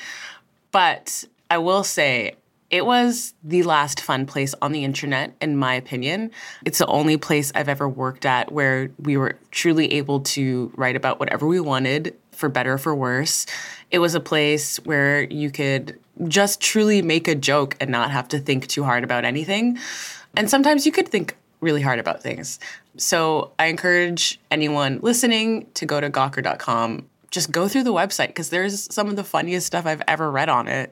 but 0.71 1.23
I 1.49 1.57
will 1.57 1.83
say 1.83 2.35
it 2.69 2.85
was 2.85 3.33
the 3.43 3.63
last 3.63 3.99
fun 3.99 4.27
place 4.27 4.53
on 4.61 4.71
the 4.71 4.83
internet, 4.83 5.33
in 5.41 5.57
my 5.57 5.73
opinion. 5.73 6.29
It's 6.65 6.77
the 6.77 6.85
only 6.85 7.17
place 7.17 7.51
I've 7.55 7.69
ever 7.69 7.89
worked 7.89 8.27
at 8.27 8.51
where 8.51 8.91
we 8.99 9.17
were 9.17 9.37
truly 9.49 9.93
able 9.93 10.19
to 10.21 10.71
write 10.75 10.95
about 10.95 11.19
whatever 11.19 11.47
we 11.47 11.59
wanted, 11.59 12.15
for 12.31 12.47
better 12.47 12.73
or 12.73 12.77
for 12.77 12.95
worse. 12.95 13.47
It 13.89 13.99
was 13.99 14.13
a 14.13 14.19
place 14.19 14.77
where 14.85 15.23
you 15.23 15.49
could 15.49 15.99
just 16.27 16.59
truly 16.59 17.01
make 17.01 17.27
a 17.27 17.35
joke 17.35 17.77
and 17.79 17.89
not 17.89 18.11
have 18.11 18.27
to 18.29 18.39
think 18.39 18.67
too 18.67 18.83
hard 18.83 19.03
about 19.03 19.25
anything. 19.25 19.77
And 20.35 20.49
sometimes 20.49 20.85
you 20.85 20.91
could 20.91 21.07
think 21.07 21.35
really 21.61 21.81
hard 21.81 21.99
about 21.99 22.21
things. 22.21 22.59
So 22.97 23.51
I 23.59 23.65
encourage 23.65 24.39
anyone 24.51 24.99
listening 25.01 25.67
to 25.75 25.85
go 25.85 25.99
to 25.99 26.09
gawker.com. 26.09 27.07
Just 27.31 27.51
go 27.51 27.67
through 27.67 27.83
the 27.83 27.93
website 27.93 28.27
because 28.27 28.49
there's 28.49 28.91
some 28.93 29.07
of 29.07 29.15
the 29.15 29.23
funniest 29.23 29.67
stuff 29.67 29.85
I've 29.85 30.01
ever 30.07 30.31
read 30.31 30.49
on 30.49 30.67
it. 30.67 30.91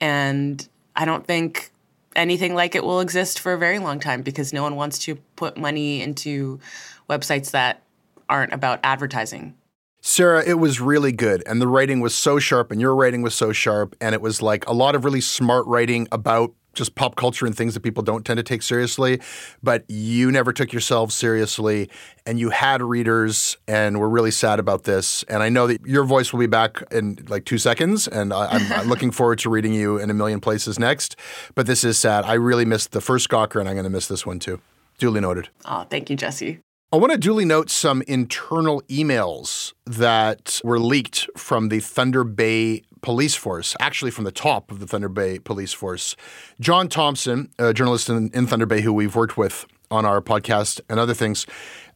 And 0.00 0.66
I 0.94 1.04
don't 1.04 1.26
think 1.26 1.70
anything 2.16 2.54
like 2.54 2.74
it 2.74 2.84
will 2.84 3.00
exist 3.00 3.40
for 3.40 3.52
a 3.52 3.58
very 3.58 3.78
long 3.78 4.00
time 4.00 4.22
because 4.22 4.52
no 4.52 4.62
one 4.62 4.76
wants 4.76 4.98
to 5.00 5.16
put 5.36 5.56
money 5.56 6.02
into 6.02 6.60
websites 7.08 7.52
that 7.52 7.82
aren't 8.28 8.52
about 8.52 8.80
advertising. 8.82 9.54
Sarah, 10.00 10.42
it 10.46 10.54
was 10.54 10.80
really 10.80 11.12
good. 11.12 11.42
And 11.46 11.60
the 11.60 11.68
writing 11.68 12.00
was 12.00 12.14
so 12.14 12.38
sharp, 12.38 12.70
and 12.70 12.80
your 12.80 12.94
writing 12.94 13.22
was 13.22 13.34
so 13.34 13.52
sharp. 13.52 13.94
And 14.00 14.14
it 14.14 14.20
was 14.20 14.40
like 14.40 14.66
a 14.66 14.72
lot 14.72 14.94
of 14.94 15.04
really 15.04 15.20
smart 15.20 15.66
writing 15.66 16.08
about 16.10 16.54
just 16.72 16.94
pop 16.94 17.16
culture 17.16 17.46
and 17.46 17.56
things 17.56 17.74
that 17.74 17.80
people 17.80 18.02
don't 18.02 18.24
tend 18.24 18.38
to 18.38 18.42
take 18.42 18.62
seriously. 18.62 19.20
But 19.62 19.84
you 19.88 20.30
never 20.30 20.52
took 20.52 20.72
yourself 20.72 21.12
seriously, 21.12 21.90
and 22.24 22.38
you 22.38 22.50
had 22.50 22.80
readers, 22.80 23.56
and 23.66 24.00
we're 24.00 24.08
really 24.08 24.30
sad 24.30 24.58
about 24.58 24.84
this. 24.84 25.22
And 25.24 25.42
I 25.42 25.48
know 25.48 25.66
that 25.66 25.84
your 25.84 26.04
voice 26.04 26.32
will 26.32 26.40
be 26.40 26.46
back 26.46 26.82
in 26.90 27.18
like 27.28 27.44
two 27.44 27.58
seconds, 27.58 28.08
and 28.08 28.32
I, 28.32 28.56
am 28.56 28.88
looking 28.88 29.10
forward 29.10 29.38
to 29.40 29.50
reading 29.50 29.74
you 29.74 29.98
in 29.98 30.10
a 30.10 30.14
million 30.14 30.40
places 30.40 30.78
next. 30.78 31.16
But 31.54 31.66
this 31.66 31.84
is 31.84 31.98
sad. 31.98 32.24
I 32.24 32.34
really 32.34 32.64
missed 32.64 32.92
the 32.92 33.00
first 33.00 33.28
Gawker, 33.28 33.60
and 33.60 33.68
I'm 33.68 33.74
going 33.74 33.84
to 33.84 33.90
miss 33.90 34.08
this 34.08 34.24
one 34.24 34.38
too. 34.38 34.60
Duly 34.98 35.20
noted. 35.20 35.48
Oh, 35.64 35.84
thank 35.88 36.10
you, 36.10 36.16
Jesse. 36.16 36.60
I 36.92 36.96
want 36.96 37.12
to 37.12 37.18
duly 37.18 37.44
note 37.44 37.70
some 37.70 38.02
internal 38.08 38.82
emails 38.88 39.74
that 39.86 40.60
were 40.64 40.80
leaked 40.80 41.28
from 41.36 41.68
the 41.68 41.78
Thunder 41.78 42.24
Bay 42.24 42.82
police 43.00 43.36
force, 43.36 43.76
actually 43.78 44.10
from 44.10 44.24
the 44.24 44.32
top 44.32 44.72
of 44.72 44.80
the 44.80 44.88
Thunder 44.88 45.08
Bay 45.08 45.38
police 45.38 45.72
force. 45.72 46.16
John 46.58 46.88
Thompson, 46.88 47.48
a 47.60 47.72
journalist 47.72 48.08
in, 48.08 48.28
in 48.34 48.48
Thunder 48.48 48.66
Bay 48.66 48.80
who 48.80 48.92
we've 48.92 49.14
worked 49.14 49.36
with 49.36 49.66
on 49.92 50.04
our 50.04 50.20
podcast 50.20 50.80
and 50.88 50.98
other 50.98 51.14
things, 51.14 51.46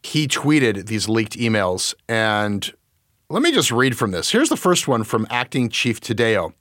he 0.04 0.28
tweeted 0.28 0.86
these 0.86 1.08
leaked 1.08 1.36
emails. 1.36 1.92
And 2.08 2.72
let 3.28 3.42
me 3.42 3.50
just 3.50 3.72
read 3.72 3.98
from 3.98 4.12
this. 4.12 4.30
Here's 4.30 4.48
the 4.48 4.56
first 4.56 4.86
one 4.86 5.02
from 5.02 5.26
Acting 5.28 5.70
Chief 5.70 6.00
Taddeo. 6.00 6.52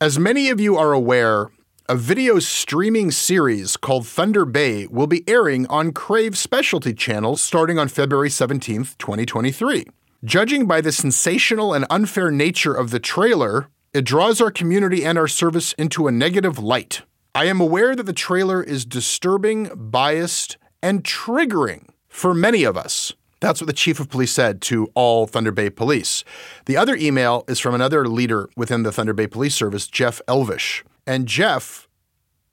As 0.00 0.18
many 0.18 0.50
of 0.50 0.60
you 0.60 0.76
are 0.76 0.92
aware, 0.92 1.50
a 1.86 1.96
video 1.96 2.38
streaming 2.38 3.10
series 3.10 3.76
called 3.76 4.06
Thunder 4.06 4.46
Bay 4.46 4.86
will 4.86 5.06
be 5.06 5.22
airing 5.28 5.66
on 5.66 5.92
Crave 5.92 6.36
Specialty 6.38 6.94
Channel 6.94 7.36
starting 7.36 7.78
on 7.78 7.88
February 7.88 8.30
17th, 8.30 8.96
2023. 8.96 9.84
Judging 10.24 10.66
by 10.66 10.80
the 10.80 10.92
sensational 10.92 11.74
and 11.74 11.84
unfair 11.90 12.30
nature 12.30 12.72
of 12.72 12.90
the 12.90 12.98
trailer, 12.98 13.68
it 13.92 14.06
draws 14.06 14.40
our 14.40 14.50
community 14.50 15.04
and 15.04 15.18
our 15.18 15.28
service 15.28 15.74
into 15.74 16.06
a 16.06 16.12
negative 16.12 16.58
light. 16.58 17.02
I 17.34 17.44
am 17.46 17.60
aware 17.60 17.94
that 17.94 18.04
the 18.04 18.14
trailer 18.14 18.62
is 18.62 18.86
disturbing, 18.86 19.70
biased, 19.74 20.56
and 20.82 21.04
triggering 21.04 21.90
for 22.08 22.32
many 22.32 22.64
of 22.64 22.78
us. 22.78 23.12
That's 23.40 23.60
what 23.60 23.66
the 23.66 23.74
chief 23.74 24.00
of 24.00 24.08
police 24.08 24.32
said 24.32 24.62
to 24.62 24.90
all 24.94 25.26
Thunder 25.26 25.52
Bay 25.52 25.68
police. 25.68 26.24
The 26.64 26.78
other 26.78 26.96
email 26.96 27.44
is 27.46 27.60
from 27.60 27.74
another 27.74 28.08
leader 28.08 28.48
within 28.56 28.84
the 28.84 28.92
Thunder 28.92 29.12
Bay 29.12 29.26
Police 29.26 29.54
Service, 29.54 29.86
Jeff 29.86 30.22
Elvish. 30.26 30.82
And 31.06 31.26
Jeff 31.26 31.88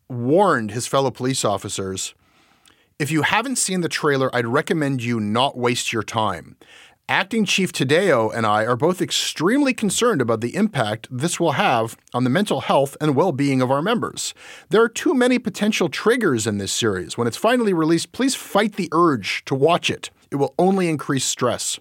warned 0.09 0.71
his 0.71 0.87
fellow 0.87 1.11
police 1.11 1.45
officers 1.45 2.13
if 3.01 3.09
you 3.09 3.23
haven't 3.23 3.55
seen 3.55 3.81
the 3.81 3.89
trailer, 3.89 4.29
I'd 4.31 4.45
recommend 4.45 5.01
you 5.01 5.19
not 5.19 5.57
waste 5.57 5.91
your 5.91 6.03
time. 6.03 6.55
Acting 7.09 7.45
Chief 7.45 7.73
Taddeo 7.73 8.31
and 8.31 8.45
I 8.45 8.63
are 8.63 8.75
both 8.75 9.01
extremely 9.01 9.73
concerned 9.73 10.21
about 10.21 10.41
the 10.41 10.55
impact 10.55 11.07
this 11.09 11.39
will 11.39 11.53
have 11.53 11.97
on 12.13 12.25
the 12.25 12.29
mental 12.29 12.61
health 12.61 12.95
and 13.01 13.15
well 13.15 13.31
being 13.31 13.59
of 13.59 13.71
our 13.71 13.81
members. 13.81 14.35
There 14.69 14.83
are 14.83 14.87
too 14.87 15.15
many 15.15 15.39
potential 15.39 15.89
triggers 15.89 16.45
in 16.45 16.59
this 16.59 16.71
series. 16.71 17.17
When 17.17 17.27
it's 17.27 17.37
finally 17.37 17.73
released, 17.73 18.11
please 18.11 18.35
fight 18.35 18.75
the 18.75 18.87
urge 18.91 19.43
to 19.45 19.55
watch 19.55 19.89
it. 19.89 20.11
It 20.29 20.35
will 20.35 20.53
only 20.59 20.87
increase 20.87 21.25
stress. 21.25 21.79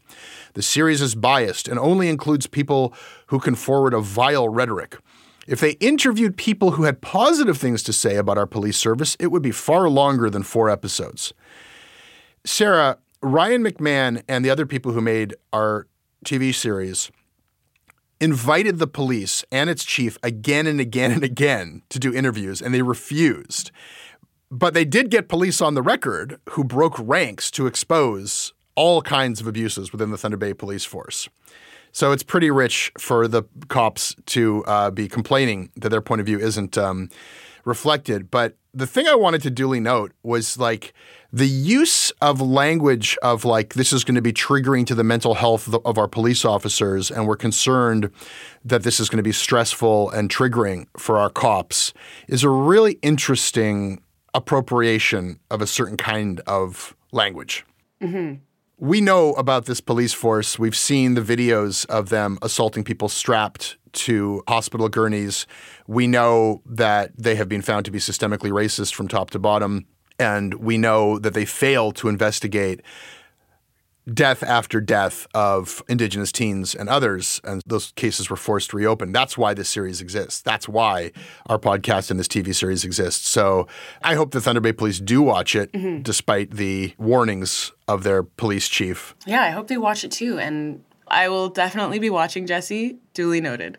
The 0.54 0.62
series 0.62 1.02
is 1.02 1.14
biased 1.14 1.68
and 1.68 1.78
only 1.78 2.08
includes 2.08 2.46
people 2.46 2.94
who 3.26 3.40
can 3.40 3.56
forward 3.56 3.92
a 3.92 4.00
vile 4.00 4.48
rhetoric. 4.48 4.96
If 5.50 5.58
they 5.58 5.72
interviewed 5.72 6.36
people 6.36 6.70
who 6.70 6.84
had 6.84 7.00
positive 7.00 7.58
things 7.58 7.82
to 7.82 7.92
say 7.92 8.14
about 8.14 8.38
our 8.38 8.46
police 8.46 8.76
service, 8.76 9.16
it 9.18 9.32
would 9.32 9.42
be 9.42 9.50
far 9.50 9.88
longer 9.88 10.30
than 10.30 10.44
four 10.44 10.70
episodes. 10.70 11.34
Sarah, 12.44 12.98
Ryan 13.20 13.64
McMahon 13.64 14.22
and 14.28 14.44
the 14.44 14.50
other 14.50 14.64
people 14.64 14.92
who 14.92 15.00
made 15.00 15.34
our 15.52 15.88
TV 16.24 16.54
series 16.54 17.10
invited 18.20 18.78
the 18.78 18.86
police 18.86 19.44
and 19.50 19.68
its 19.68 19.84
chief 19.84 20.16
again 20.22 20.68
and 20.68 20.80
again 20.80 21.10
and 21.10 21.24
again 21.24 21.82
to 21.88 21.98
do 21.98 22.14
interviews, 22.14 22.62
and 22.62 22.72
they 22.72 22.82
refused. 22.82 23.72
But 24.52 24.72
they 24.72 24.84
did 24.84 25.10
get 25.10 25.28
police 25.28 25.60
on 25.60 25.74
the 25.74 25.82
record 25.82 26.38
who 26.50 26.62
broke 26.62 26.94
ranks 26.96 27.50
to 27.52 27.66
expose 27.66 28.52
all 28.76 29.02
kinds 29.02 29.40
of 29.40 29.48
abuses 29.48 29.90
within 29.90 30.12
the 30.12 30.18
Thunder 30.18 30.36
Bay 30.36 30.54
police 30.54 30.84
force. 30.84 31.28
So 31.92 32.12
it's 32.12 32.22
pretty 32.22 32.50
rich 32.50 32.92
for 32.98 33.26
the 33.26 33.44
cops 33.68 34.14
to 34.26 34.64
uh, 34.66 34.90
be 34.90 35.08
complaining 35.08 35.70
that 35.76 35.88
their 35.88 36.00
point 36.00 36.20
of 36.20 36.26
view 36.26 36.38
isn't 36.38 36.78
um, 36.78 37.10
reflected. 37.64 38.30
But 38.30 38.56
the 38.72 38.86
thing 38.86 39.08
I 39.08 39.14
wanted 39.14 39.42
to 39.42 39.50
duly 39.50 39.80
note 39.80 40.12
was 40.22 40.58
like 40.58 40.94
the 41.32 41.48
use 41.48 42.10
of 42.20 42.40
language 42.40 43.16
of 43.22 43.44
like 43.44 43.74
this 43.74 43.92
is 43.92 44.04
going 44.04 44.14
to 44.14 44.22
be 44.22 44.32
triggering 44.32 44.86
to 44.86 44.94
the 44.94 45.04
mental 45.04 45.34
health 45.34 45.72
of, 45.84 45.98
our 45.98 46.08
police 46.08 46.44
officers, 46.44 47.10
and 47.10 47.26
we're 47.26 47.36
concerned 47.36 48.10
that 48.64 48.82
this 48.82 49.00
is 49.00 49.08
going 49.08 49.18
to 49.18 49.22
be 49.22 49.32
stressful 49.32 50.10
and 50.10 50.30
triggering 50.30 50.86
for 50.96 51.18
our 51.18 51.30
cops 51.30 51.92
is 52.28 52.44
a 52.44 52.48
really 52.48 52.92
interesting 53.02 54.00
appropriation 54.34 55.38
of 55.50 55.60
a 55.60 55.66
certain 55.66 55.96
kind 55.96 56.40
of 56.46 56.96
language. 57.12 57.64
Mm-hmm. 58.00 58.36
We 58.82 59.02
know 59.02 59.34
about 59.34 59.66
this 59.66 59.82
police 59.82 60.14
force. 60.14 60.58
We've 60.58 60.74
seen 60.74 61.12
the 61.12 61.20
videos 61.20 61.84
of 61.90 62.08
them 62.08 62.38
assaulting 62.40 62.82
people 62.82 63.10
strapped 63.10 63.76
to 63.92 64.42
hospital 64.48 64.88
gurneys. 64.88 65.46
We 65.86 66.06
know 66.06 66.62
that 66.64 67.12
they 67.14 67.34
have 67.34 67.46
been 67.46 67.60
found 67.60 67.84
to 67.84 67.90
be 67.90 67.98
systemically 67.98 68.50
racist 68.50 68.94
from 68.94 69.06
top 69.06 69.28
to 69.32 69.38
bottom. 69.38 69.84
And 70.18 70.54
we 70.54 70.78
know 70.78 71.18
that 71.18 71.34
they 71.34 71.44
fail 71.44 71.92
to 71.92 72.08
investigate 72.08 72.80
death 74.12 74.42
after 74.42 74.80
death 74.80 75.26
of 75.34 75.82
Indigenous 75.88 76.32
teens 76.32 76.74
and 76.74 76.88
others, 76.88 77.40
and 77.44 77.62
those 77.66 77.92
cases 77.96 78.28
were 78.30 78.36
forced 78.36 78.70
to 78.70 78.76
reopen. 78.76 79.12
That's 79.12 79.36
why 79.38 79.54
this 79.54 79.68
series 79.68 80.00
exists. 80.00 80.40
That's 80.42 80.68
why 80.68 81.12
our 81.46 81.58
podcast 81.58 82.10
and 82.10 82.18
this 82.18 82.28
TV 82.28 82.54
series 82.54 82.84
exists. 82.84 83.28
So 83.28 83.66
I 84.02 84.14
hope 84.14 84.32
the 84.32 84.40
Thunder 84.40 84.60
Bay 84.60 84.72
Police 84.72 84.98
do 85.00 85.22
watch 85.22 85.54
it, 85.54 85.72
Mhm. 85.72 86.02
despite 86.02 86.52
the 86.52 86.94
warnings 86.98 87.72
of 87.86 88.02
their 88.02 88.22
police 88.22 88.68
chief. 88.68 89.14
Yeah, 89.26 89.42
I 89.42 89.50
hope 89.50 89.68
they 89.68 89.76
watch 89.78 90.04
it 90.04 90.10
too. 90.12 90.38
And 90.38 90.82
I 91.08 91.28
will 91.28 91.48
definitely 91.48 91.98
be 91.98 92.10
watching 92.10 92.46
Jesse. 92.46 92.98
Duly 93.14 93.40
noted. 93.40 93.78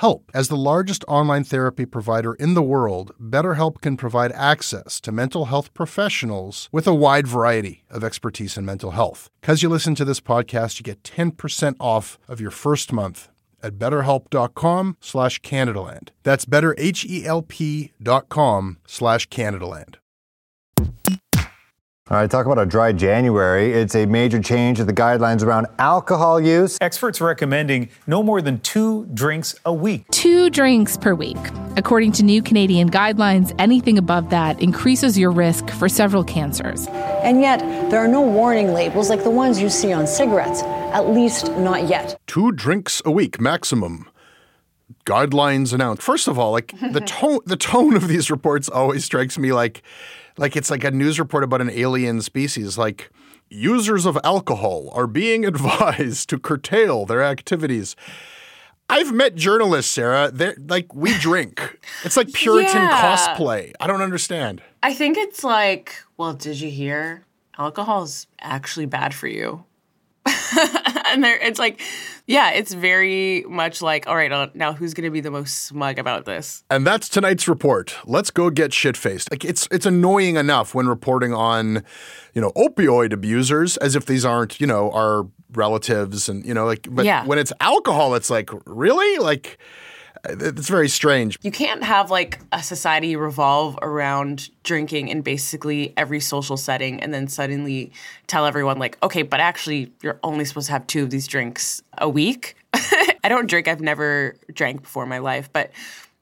help. 0.00 0.30
As 0.34 0.48
the 0.48 0.56
largest 0.56 1.04
online 1.08 1.44
therapy 1.44 1.86
provider 1.86 2.34
in 2.34 2.54
the 2.54 2.62
world, 2.62 3.12
BetterHelp 3.20 3.80
can 3.80 3.96
provide 3.96 4.32
access 4.32 5.00
to 5.00 5.12
mental 5.12 5.46
health 5.46 5.72
professionals 5.74 6.68
with 6.72 6.86
a 6.86 6.94
wide 6.94 7.26
variety 7.26 7.84
of 7.90 8.04
expertise 8.04 8.56
in 8.56 8.64
mental 8.64 8.92
health. 8.92 9.30
Because 9.40 9.62
you 9.62 9.68
listen 9.68 9.94
to 9.96 10.04
this 10.04 10.20
podcast, 10.20 10.78
you 10.78 10.84
get 10.84 11.02
10% 11.02 11.76
off 11.80 12.18
of 12.28 12.40
your 12.40 12.50
first 12.50 12.92
month 12.92 13.30
at 13.62 13.78
betterhelp.com 13.78 14.96
slash 15.00 15.40
Canadaland. 15.40 16.10
That's 16.22 16.44
betterhelp.com 16.44 18.78
slash 18.86 19.28
Canadaland. 19.28 19.94
All 22.10 22.18
right, 22.18 22.30
talk 22.30 22.44
about 22.44 22.58
a 22.58 22.66
dry 22.66 22.92
January. 22.92 23.72
It's 23.72 23.94
a 23.94 24.04
major 24.04 24.38
change 24.38 24.78
in 24.78 24.86
the 24.86 24.92
guidelines 24.92 25.42
around 25.42 25.68
alcohol 25.78 26.38
use. 26.38 26.76
Experts 26.82 27.18
recommending 27.18 27.88
no 28.06 28.22
more 28.22 28.42
than 28.42 28.60
two 28.60 29.06
drinks 29.14 29.54
a 29.64 29.72
week. 29.72 30.04
Two 30.10 30.50
drinks 30.50 30.98
per 30.98 31.14
week. 31.14 31.38
According 31.78 32.12
to 32.12 32.22
new 32.22 32.42
Canadian 32.42 32.90
guidelines, 32.90 33.54
anything 33.58 33.96
above 33.96 34.28
that 34.28 34.60
increases 34.60 35.18
your 35.18 35.30
risk 35.30 35.70
for 35.70 35.88
several 35.88 36.22
cancers. 36.22 36.88
And 37.22 37.40
yet, 37.40 37.60
there 37.90 38.00
are 38.00 38.08
no 38.08 38.20
warning 38.20 38.74
labels 38.74 39.08
like 39.08 39.24
the 39.24 39.30
ones 39.30 39.58
you 39.58 39.70
see 39.70 39.90
on 39.90 40.06
cigarettes, 40.06 40.62
at 40.62 41.08
least 41.08 41.52
not 41.52 41.88
yet. 41.88 42.20
Two 42.26 42.52
drinks 42.52 43.00
a 43.06 43.10
week 43.10 43.40
maximum. 43.40 44.10
Guidelines 45.06 45.72
announced. 45.72 46.02
First 46.02 46.28
of 46.28 46.38
all, 46.38 46.52
like 46.52 46.74
the 46.92 47.00
tone 47.06 47.40
the 47.46 47.56
tone 47.56 47.96
of 47.96 48.08
these 48.08 48.30
reports 48.30 48.68
always 48.68 49.06
strikes 49.06 49.38
me 49.38 49.54
like 49.54 49.82
like 50.36 50.56
it's 50.56 50.70
like 50.70 50.84
a 50.84 50.90
news 50.90 51.18
report 51.18 51.44
about 51.44 51.60
an 51.60 51.70
alien 51.70 52.20
species 52.22 52.76
like 52.78 53.10
users 53.50 54.06
of 54.06 54.18
alcohol 54.24 54.90
are 54.92 55.06
being 55.06 55.44
advised 55.52 56.28
to 56.30 56.38
curtail 56.38 57.06
their 57.06 57.22
activities. 57.22 57.94
I've 58.90 59.12
met 59.14 59.34
journalists, 59.34 59.92
Sarah. 59.92 60.30
They're 60.32 60.56
like 60.68 60.94
we 60.94 61.14
drink. 61.18 61.78
It's 62.04 62.16
like 62.16 62.32
Puritan 62.32 62.82
Yeah. 62.82 63.16
cosplay. 63.16 63.72
I 63.80 63.86
don't 63.86 64.02
understand. 64.02 64.62
I 64.82 64.92
think 64.92 65.16
it's 65.16 65.42
like, 65.42 65.94
well, 66.16 66.34
did 66.34 66.60
you 66.60 66.70
hear? 66.70 67.24
Alcohol's 67.58 68.26
actually 68.40 68.86
bad 68.86 69.14
for 69.14 69.28
you. 69.28 69.64
and 71.14 71.24
there, 71.24 71.38
it's 71.38 71.58
like, 71.58 71.80
yeah, 72.26 72.50
it's 72.50 72.74
very 72.74 73.44
much 73.48 73.80
like, 73.80 74.06
all 74.06 74.16
right, 74.16 74.30
uh, 74.30 74.48
now 74.54 74.72
who's 74.74 74.92
going 74.94 75.04
to 75.04 75.10
be 75.10 75.20
the 75.20 75.30
most 75.30 75.64
smug 75.64 75.98
about 75.98 76.24
this? 76.26 76.64
And 76.70 76.86
that's 76.86 77.08
tonight's 77.08 77.48
report. 77.48 77.96
Let's 78.04 78.30
go 78.30 78.50
get 78.50 78.72
shit 78.72 78.96
faced. 78.96 79.30
Like 79.30 79.44
it's 79.44 79.66
it's 79.70 79.86
annoying 79.86 80.36
enough 80.36 80.74
when 80.74 80.88
reporting 80.88 81.32
on, 81.32 81.82
you 82.34 82.40
know, 82.40 82.50
opioid 82.52 83.12
abusers 83.12 83.76
as 83.78 83.96
if 83.96 84.04
these 84.06 84.24
aren't, 84.24 84.60
you 84.60 84.66
know, 84.66 84.90
our 84.92 85.26
relatives 85.52 86.28
and 86.28 86.44
you 86.44 86.52
know, 86.52 86.66
like 86.66 86.86
but 86.90 87.04
Yeah. 87.04 87.24
when 87.26 87.38
it's 87.38 87.52
alcohol, 87.60 88.14
it's 88.14 88.28
like, 88.30 88.50
really? 88.66 89.18
Like 89.18 89.58
it's 90.24 90.68
very 90.68 90.88
strange. 90.88 91.38
You 91.42 91.50
can't 91.50 91.82
have 91.82 92.10
like 92.10 92.40
a 92.52 92.62
society 92.62 93.16
revolve 93.16 93.78
around 93.82 94.50
drinking 94.62 95.08
in 95.08 95.22
basically 95.22 95.92
every 95.96 96.20
social 96.20 96.56
setting 96.56 97.00
and 97.00 97.12
then 97.12 97.28
suddenly 97.28 97.92
tell 98.26 98.46
everyone, 98.46 98.78
like, 98.78 98.96
okay, 99.02 99.22
but 99.22 99.40
actually, 99.40 99.92
you're 100.02 100.18
only 100.22 100.44
supposed 100.44 100.66
to 100.66 100.72
have 100.72 100.86
two 100.86 101.02
of 101.02 101.10
these 101.10 101.26
drinks 101.26 101.82
a 101.98 102.08
week. 102.08 102.56
I 102.74 103.28
don't 103.28 103.48
drink. 103.48 103.68
I've 103.68 103.80
never 103.80 104.36
drank 104.52 104.82
before 104.82 105.02
in 105.02 105.08
my 105.08 105.18
life, 105.18 105.50
but 105.52 105.70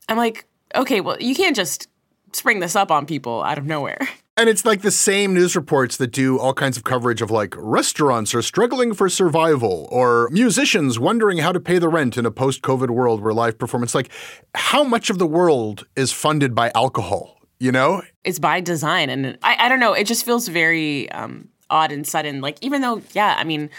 I'm 0.08 0.16
like, 0.16 0.46
okay, 0.74 1.00
well, 1.00 1.16
you 1.20 1.34
can't 1.34 1.56
just 1.56 1.88
spring 2.32 2.60
this 2.60 2.76
up 2.76 2.90
on 2.90 3.06
people 3.06 3.42
out 3.42 3.58
of 3.58 3.64
nowhere. 3.64 3.98
And 4.36 4.48
it's 4.48 4.64
like 4.64 4.80
the 4.80 4.90
same 4.90 5.34
news 5.34 5.54
reports 5.54 5.98
that 5.98 6.10
do 6.10 6.38
all 6.38 6.54
kinds 6.54 6.78
of 6.78 6.84
coverage 6.84 7.20
of 7.20 7.30
like 7.30 7.54
restaurants 7.56 8.34
are 8.34 8.40
struggling 8.40 8.94
for 8.94 9.08
survival 9.08 9.88
or 9.92 10.28
musicians 10.32 10.98
wondering 10.98 11.38
how 11.38 11.52
to 11.52 11.60
pay 11.60 11.78
the 11.78 11.88
rent 11.88 12.16
in 12.16 12.24
a 12.24 12.30
post 12.30 12.62
COVID 12.62 12.90
world 12.90 13.20
where 13.20 13.34
live 13.34 13.58
performance 13.58 13.94
like 13.94 14.10
how 14.54 14.82
much 14.82 15.10
of 15.10 15.18
the 15.18 15.26
world 15.26 15.86
is 15.96 16.12
funded 16.12 16.54
by 16.54 16.72
alcohol? 16.74 17.42
you 17.62 17.70
know? 17.70 18.02
It's 18.24 18.40
by 18.40 18.60
design. 18.60 19.08
And 19.08 19.38
I, 19.44 19.54
I 19.56 19.68
don't 19.68 19.78
know, 19.78 19.92
it 19.92 20.08
just 20.08 20.24
feels 20.24 20.48
very 20.48 21.08
um, 21.12 21.48
odd 21.70 21.92
and 21.92 22.04
sudden. 22.04 22.40
Like, 22.40 22.58
even 22.60 22.82
though, 22.82 23.00
yeah, 23.12 23.36
I 23.38 23.44
mean, 23.44 23.70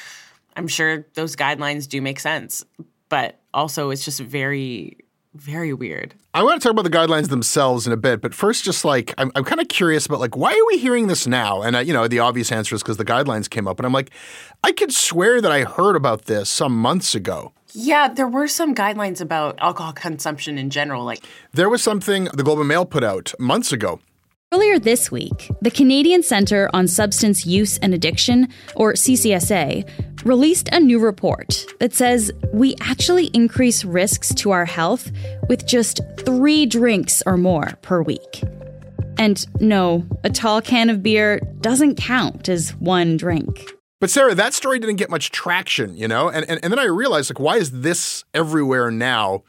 I'm 0.56 0.70
sure 0.70 1.06
those 1.16 1.36
guidelines 1.36 1.90
do 1.90 2.02
make 2.02 2.22
sense, 2.22 2.64
but 3.10 3.42
also 3.54 3.90
it's 3.90 4.06
just 4.06 4.22
very, 4.22 5.00
very 5.34 5.74
weird. 5.74 6.14
I 6.34 6.44
want 6.44 6.62
to 6.62 6.68
talk 6.68 6.72
about 6.72 6.84
the 6.84 6.96
guidelines 6.96 7.30
themselves 7.30 7.86
in 7.86 7.94
a 7.94 7.98
bit, 7.98 8.22
but 8.22 8.34
first, 8.34 8.64
just 8.64 8.86
like 8.86 9.14
I'm, 9.18 9.32
I'm 9.36 9.44
kind 9.44 9.62
of 9.62 9.68
curious 9.68 10.06
about 10.06 10.20
like 10.20 10.36
why 10.36 10.52
are 10.52 10.66
we 10.68 10.78
hearing 10.78 11.08
this 11.08 11.28
now? 11.28 11.62
And 11.62 11.76
uh, 11.76 11.80
you 11.80 11.94
know, 11.94 12.08
the 12.08 12.20
obvious 12.20 12.52
answer 12.52 12.76
is 12.76 12.82
because 12.82 12.98
the 12.98 13.06
guidelines 13.06 13.50
came 13.50 13.68
up, 13.68 13.80
and 13.80 13.86
I'm 13.86 13.94
like, 13.94 14.12
I 14.64 14.72
could 14.72 14.94
swear 14.94 15.42
that 15.42 15.52
I 15.52 15.64
heard 15.64 15.96
about 15.96 16.26
this 16.26 16.50
some 16.50 16.78
months 16.78 17.16
ago. 17.16 17.54
Yeah, 17.74 18.08
there 18.08 18.28
were 18.28 18.48
some 18.48 18.76
guidelines 18.76 19.20
about 19.20 19.58
alcohol 19.60 19.94
consumption 19.94 20.58
in 20.58 20.70
general. 20.70 21.04
Like 21.04 21.26
there 21.54 21.70
was 21.70 21.82
something 21.82 22.26
the 22.26 22.44
Globe 22.44 22.60
and 22.60 22.68
Mail 22.68 22.86
put 22.86 23.04
out 23.04 23.34
months 23.40 23.72
ago. 23.72 24.00
Earlier 24.54 24.78
this 24.78 25.10
week, 25.10 25.50
the 25.64 25.72
Canadian 25.72 26.22
Centre 26.22 26.70
on 26.76 26.88
Substance 26.88 27.44
Use 27.44 27.80
and 27.80 27.92
Addiction, 27.92 28.50
or 28.76 28.94
CCSA, 28.94 29.90
released 30.26 30.70
a 30.72 30.80
new 30.80 31.00
report 31.00 31.66
that 31.80 31.92
says 31.92 32.32
we 32.54 32.76
actually 32.80 33.32
increase 33.34 33.84
risks 33.84 34.32
to 34.36 34.52
our 34.52 34.66
health 34.66 35.12
with 35.50 35.66
just 35.66 36.02
three 36.20 36.68
drinks 36.68 37.24
or 37.26 37.36
more 37.36 37.80
per 37.82 38.04
week. 38.04 38.44
And 39.18 39.44
no, 39.60 40.06
a 40.24 40.30
tall 40.30 40.62
can 40.62 40.92
of 40.92 41.02
beer 41.02 41.40
doesn't 41.62 41.96
count 41.96 42.48
as 42.48 42.76
one 42.76 43.18
drink. 43.18 43.74
But 44.00 44.12
Sarah, 44.12 44.36
that 44.36 44.54
story 44.54 44.78
didn't 44.78 44.98
get 44.98 45.10
much 45.10 45.32
traction, 45.32 45.98
you 45.98 46.08
know? 46.08 46.30
And, 46.30 46.48
and, 46.48 46.60
and 46.62 46.72
then 46.72 46.78
I 46.78 46.84
realized, 46.84 47.32
like, 47.32 47.40
why 47.40 47.58
is 47.58 47.72
this 47.72 48.24
everywhere 48.36 48.92
now? 48.92 49.42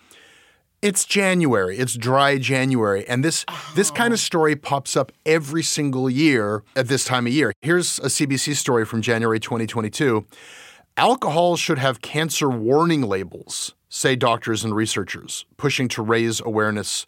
It's 0.85 1.07
January. 1.07 1.79
It's 1.79 1.95
dry 1.95 2.37
January. 2.37 3.09
And 3.09 3.25
this 3.25 3.47
oh. 3.49 3.73
this 3.75 3.91
kind 3.91 4.13
of 4.13 4.21
story 4.21 4.55
pops 4.55 4.99
up 4.99 5.13
every 5.25 5.63
single 5.63 6.11
year 6.11 6.63
at 6.77 6.89
this 6.89 7.07
time 7.07 7.27
of 7.27 7.33
year. 7.33 7.55
Here's 7.63 7.99
a 8.01 8.09
CBC 8.09 8.55
story 8.55 8.85
from 8.85 9.01
January 9.01 9.41
2022. 9.41 10.27
Alcohol 10.99 11.57
should 11.57 11.79
have 11.79 12.03
cancer 12.03 12.51
warning 12.51 13.01
labels, 13.01 13.75
say 13.89 14.15
doctors 14.15 14.63
and 14.63 14.77
researchers, 14.77 15.47
pushing 15.57 15.89
to 15.89 16.03
raise 16.03 16.43
awareness 16.43 17.07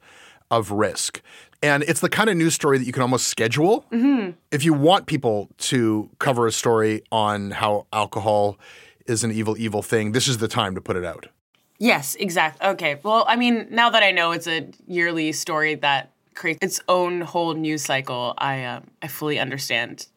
of 0.50 0.70
risk. 0.70 1.20
And 1.62 1.82
it's 1.82 2.00
the 2.00 2.08
kind 2.08 2.30
of 2.30 2.36
news 2.38 2.54
story 2.54 2.78
that 2.78 2.86
you 2.86 2.94
can 2.94 3.02
almost 3.02 3.28
schedule. 3.28 3.84
Mm-hmm. 3.92 4.30
If 4.52 4.64
you 4.64 4.72
want 4.72 5.04
people 5.04 5.50
to 5.58 6.08
cover 6.18 6.46
a 6.46 6.52
story 6.52 7.02
on 7.12 7.50
how 7.50 7.88
alcohol 7.92 8.58
is 9.04 9.22
an 9.22 9.32
evil, 9.32 9.54
evil 9.58 9.82
thing, 9.82 10.12
this 10.12 10.28
is 10.28 10.38
the 10.38 10.48
time 10.48 10.74
to 10.76 10.80
put 10.80 10.96
it 10.96 11.04
out. 11.04 11.26
Yes, 11.78 12.14
exactly. 12.14 12.66
Okay. 12.68 12.98
Well, 13.02 13.24
I 13.28 13.36
mean, 13.36 13.66
now 13.70 13.90
that 13.90 14.02
I 14.02 14.10
know 14.10 14.32
it's 14.32 14.46
a 14.46 14.68
yearly 14.86 15.32
story 15.32 15.74
that 15.76 16.10
creates 16.34 16.58
its 16.62 16.80
own 16.88 17.20
whole 17.20 17.54
news 17.54 17.84
cycle, 17.84 18.34
I 18.38 18.62
uh, 18.64 18.80
I 19.02 19.08
fully 19.08 19.38
understand. 19.38 20.06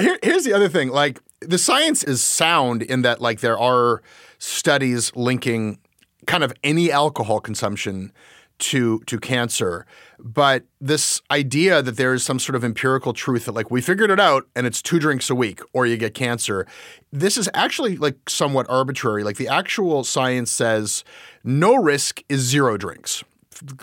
Here, 0.00 0.16
here's 0.22 0.44
the 0.44 0.52
other 0.52 0.68
thing. 0.68 0.90
Like 0.90 1.18
the 1.40 1.58
science 1.58 2.04
is 2.04 2.22
sound 2.22 2.82
in 2.82 3.02
that 3.02 3.20
like 3.20 3.40
there 3.40 3.58
are 3.58 4.00
studies 4.38 5.14
linking 5.16 5.78
kind 6.26 6.44
of 6.44 6.52
any 6.62 6.92
alcohol 6.92 7.40
consumption 7.40 8.12
to 8.58 9.00
to 9.06 9.18
cancer. 9.18 9.86
But 10.18 10.64
this 10.80 11.22
idea 11.30 11.80
that 11.80 11.96
there 11.96 12.12
is 12.12 12.24
some 12.24 12.38
sort 12.38 12.56
of 12.56 12.64
empirical 12.64 13.12
truth 13.12 13.44
that 13.44 13.52
like 13.52 13.70
we 13.70 13.80
figured 13.80 14.10
it 14.10 14.18
out 14.18 14.48
and 14.56 14.66
it's 14.66 14.82
two 14.82 14.98
drinks 14.98 15.30
a 15.30 15.34
week 15.34 15.60
or 15.72 15.86
you 15.86 15.96
get 15.96 16.14
cancer 16.14 16.66
this 17.12 17.38
is 17.38 17.48
actually 17.54 17.96
like 17.96 18.28
somewhat 18.28 18.66
arbitrary. 18.68 19.24
Like 19.24 19.36
the 19.36 19.48
actual 19.48 20.04
science 20.04 20.50
says 20.50 21.04
no 21.44 21.76
risk 21.76 22.22
is 22.28 22.40
zero 22.40 22.76
drinks. 22.76 23.22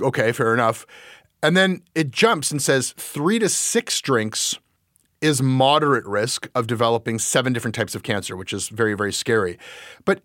Okay 0.01 0.31
fair 0.31 0.53
enough. 0.53 0.85
And 1.41 1.55
then 1.55 1.81
it 1.93 2.11
jumps 2.11 2.51
and 2.51 2.61
says 2.61 2.93
3 2.97 3.39
to 3.39 3.49
6 3.49 4.01
drinks 4.01 4.57
is 5.21 5.41
moderate 5.41 6.05
risk 6.05 6.49
of 6.55 6.67
developing 6.67 7.19
seven 7.19 7.53
different 7.53 7.75
types 7.75 7.95
of 7.95 8.03
cancer 8.03 8.35
which 8.35 8.53
is 8.53 8.69
very 8.69 8.93
very 8.93 9.13
scary. 9.13 9.57
But 10.03 10.21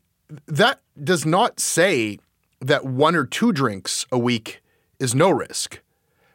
that 0.47 0.81
does 1.03 1.25
not 1.25 1.61
say 1.61 2.19
that 2.61 2.85
one 2.85 3.15
or 3.15 3.25
two 3.25 3.53
drinks 3.53 4.07
a 4.13 4.19
week 4.19 4.63
is 4.99 5.15
no 5.15 5.31
risk, 5.31 5.81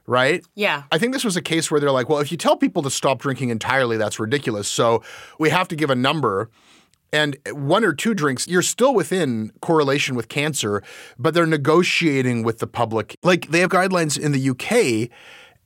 right? 0.08 0.44
Yeah. 0.56 0.84
I 0.92 0.98
think 0.98 1.14
this 1.14 1.24
was 1.24 1.38
a 1.38 1.42
case 1.42 1.70
where 1.70 1.80
they're 1.80 1.92
like, 1.92 2.10
well, 2.10 2.20
if 2.20 2.32
you 2.32 2.38
tell 2.38 2.58
people 2.58 2.82
to 2.84 2.90
stop 2.90 3.20
drinking 3.20 3.50
entirely, 3.50 3.98
that's 3.98 4.20
ridiculous. 4.20 4.68
So 4.68 5.04
we 5.40 5.50
have 5.50 5.68
to 5.70 5.76
give 5.76 5.90
a 5.90 5.96
number. 5.96 6.50
And 7.14 7.38
one 7.52 7.86
or 7.86 7.94
two 7.94 8.14
drinks, 8.14 8.48
you're 8.48 8.62
still 8.62 8.94
within 8.94 9.52
correlation 9.62 10.16
with 10.16 10.28
cancer, 10.28 10.84
but 11.18 11.34
they're 11.34 11.46
negotiating 11.46 12.44
with 12.44 12.60
the 12.60 12.68
public. 12.68 13.18
Like 13.24 13.52
they 13.52 13.60
have 13.60 13.70
guidelines 13.70 14.20
in 14.20 14.32
the 14.32 14.50
UK. 14.50 15.10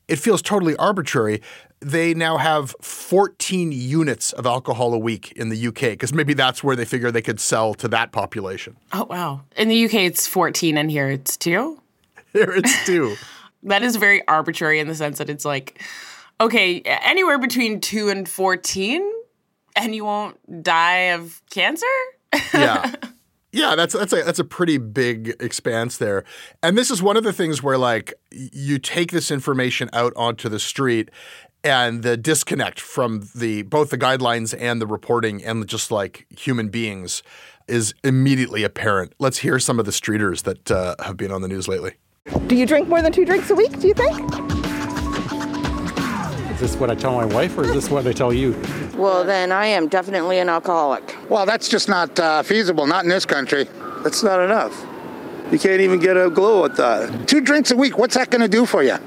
It 0.10 0.20
feels 0.20 0.42
totally 0.42 0.76
arbitrary 0.76 1.42
they 1.82 2.14
now 2.14 2.38
have 2.38 2.76
14 2.82 3.72
units 3.72 4.34
of 4.34 4.46
alcohol 4.46 4.94
a 4.94 4.98
week 4.98 5.32
in 5.34 5.50
the 5.50 5.68
UK 5.68 5.82
because 5.82 6.14
maybe 6.14 6.34
that's 6.34 6.64
where 6.64 6.76
they 6.76 6.86
figure 6.86 7.12
they 7.12 7.22
could 7.22 7.40
sell 7.40 7.74
to 7.76 7.88
that 7.88 8.12
population. 8.12 8.76
Oh, 8.92 9.06
wow. 9.06 9.42
In 9.56 9.70
the 9.70 9.86
UK, 9.86 9.94
it's 9.96 10.28
14, 10.28 10.78
and 10.78 10.92
here 10.92 11.10
it's 11.10 11.38
two? 11.38 11.82
Here 12.34 12.52
it's 12.52 12.86
two. 12.86 13.16
that 13.64 13.82
is 13.82 13.96
very 13.96 14.28
arbitrary 14.28 14.80
in 14.80 14.88
the 14.88 14.94
sense 14.94 15.18
that 15.18 15.32
it's 15.32 15.46
like, 15.46 15.82
okay, 16.40 16.82
anywhere 16.82 17.40
between 17.40 17.82
two 17.82 18.10
and 18.10 18.30
14, 18.30 19.12
and 19.76 19.96
you 19.96 20.06
won't 20.06 20.64
die 20.64 21.14
of 21.14 21.42
cancer? 21.50 21.88
yeah. 22.54 22.94
Yeah, 23.52 23.76
that's 23.76 23.94
that's 23.94 24.14
a 24.14 24.24
that's 24.24 24.40
a 24.40 24.44
pretty 24.44 24.78
big 24.78 25.36
expanse 25.40 25.98
there. 25.98 26.24
And 26.62 26.78
this 26.78 26.92
is 26.92 27.02
one 27.02 27.18
of 27.18 27.24
the 27.24 27.34
things 27.34 27.64
where 27.64 27.78
like 27.78 28.14
you 28.32 28.78
take 28.78 29.12
this 29.12 29.32
information 29.32 29.90
out 29.92 30.14
onto 30.16 30.50
the 30.50 30.60
street 30.60 31.10
and 31.64 32.04
the 32.04 32.16
disconnect 32.16 32.80
from 32.80 33.28
the 33.36 33.64
both 33.64 33.90
the 33.90 33.98
guidelines 33.98 34.56
and 34.58 34.80
the 34.80 34.88
reporting 34.88 35.44
and 35.44 35.68
just 35.68 35.92
like 35.92 36.28
human 36.30 36.70
beings 36.70 37.24
is 37.68 37.94
immediately 38.04 38.64
apparent. 38.64 39.14
Let's 39.20 39.40
hear 39.40 39.60
some 39.60 39.80
of 39.80 39.86
the 39.86 39.92
streeters 39.92 40.44
that 40.44 40.72
uh, 40.72 40.96
have 41.04 41.18
been 41.18 41.32
on 41.32 41.42
the 41.42 41.48
news 41.48 41.68
lately. 41.68 41.94
Do 42.48 42.56
you 42.56 42.66
drink 42.66 42.88
more 42.88 43.02
than 43.02 43.12
two 43.12 43.26
drinks 43.26 43.50
a 43.50 43.56
week? 43.56 43.80
Do 43.80 43.88
you 43.88 43.94
think? 43.94 44.20
Is 46.52 46.60
this 46.60 46.76
what 46.76 46.92
I 46.92 46.96
tell 46.96 47.14
my 47.14 47.26
wife, 47.26 47.58
or 47.58 47.64
is 47.64 47.72
this 47.72 47.90
what 47.90 48.06
I 48.06 48.12
tell 48.12 48.34
you? 48.34 48.54
Well, 49.00 49.24
then 49.24 49.54
I 49.54 49.68
am 49.68 49.88
definitely 49.88 50.40
an 50.40 50.50
alcoholic. 50.50 51.16
Well, 51.30 51.46
that's 51.46 51.70
just 51.70 51.88
not 51.88 52.20
uh, 52.20 52.44
feasible. 52.44 52.86
Not 52.86 53.06
in 53.06 53.10
this 53.10 53.26
country. 53.26 53.66
That's 54.04 54.24
not 54.24 54.42
enough. 54.42 54.86
You 55.54 55.58
can't 55.58 55.80
even 55.80 56.02
get 56.02 56.18
a 56.18 56.30
glow 56.30 56.64
with 56.64 56.76
that. 56.76 57.26
Two 57.26 57.40
drinks 57.40 57.72
a 57.72 57.78
week. 57.78 57.98
What's 57.98 58.16
that 58.16 58.30
going 58.30 58.42
to 58.42 58.50
do 58.50 58.66
for 58.66 58.84
you? 58.84 58.98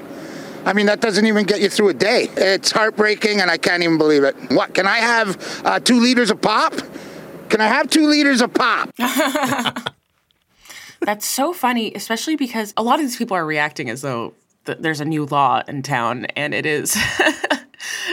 I 0.64 0.72
mean, 0.72 0.86
that 0.86 1.02
doesn't 1.02 1.26
even 1.26 1.44
get 1.44 1.60
you 1.60 1.68
through 1.68 1.90
a 1.90 1.94
day. 1.94 2.30
It's 2.38 2.70
heartbreaking, 2.70 3.42
and 3.42 3.50
I 3.50 3.58
can't 3.58 3.82
even 3.82 3.98
believe 3.98 4.24
it. 4.24 4.34
What, 4.50 4.72
can 4.72 4.86
I 4.86 4.96
have 4.96 5.62
uh, 5.66 5.78
two 5.78 6.00
liters 6.00 6.30
of 6.30 6.40
pop? 6.40 6.72
Can 7.50 7.60
I 7.60 7.66
have 7.66 7.90
two 7.90 8.08
liters 8.08 8.40
of 8.40 8.54
pop? 8.54 8.88
That's 11.02 11.26
so 11.26 11.52
funny, 11.52 11.92
especially 11.94 12.36
because 12.36 12.72
a 12.78 12.82
lot 12.82 12.94
of 12.94 13.02
these 13.02 13.18
people 13.18 13.36
are 13.36 13.44
reacting 13.44 13.90
as 13.90 14.00
though 14.00 14.32
th- 14.64 14.78
there's 14.80 15.00
a 15.00 15.04
new 15.04 15.26
law 15.26 15.62
in 15.68 15.82
town, 15.82 16.24
and 16.34 16.54
it 16.54 16.64
is 16.64 16.96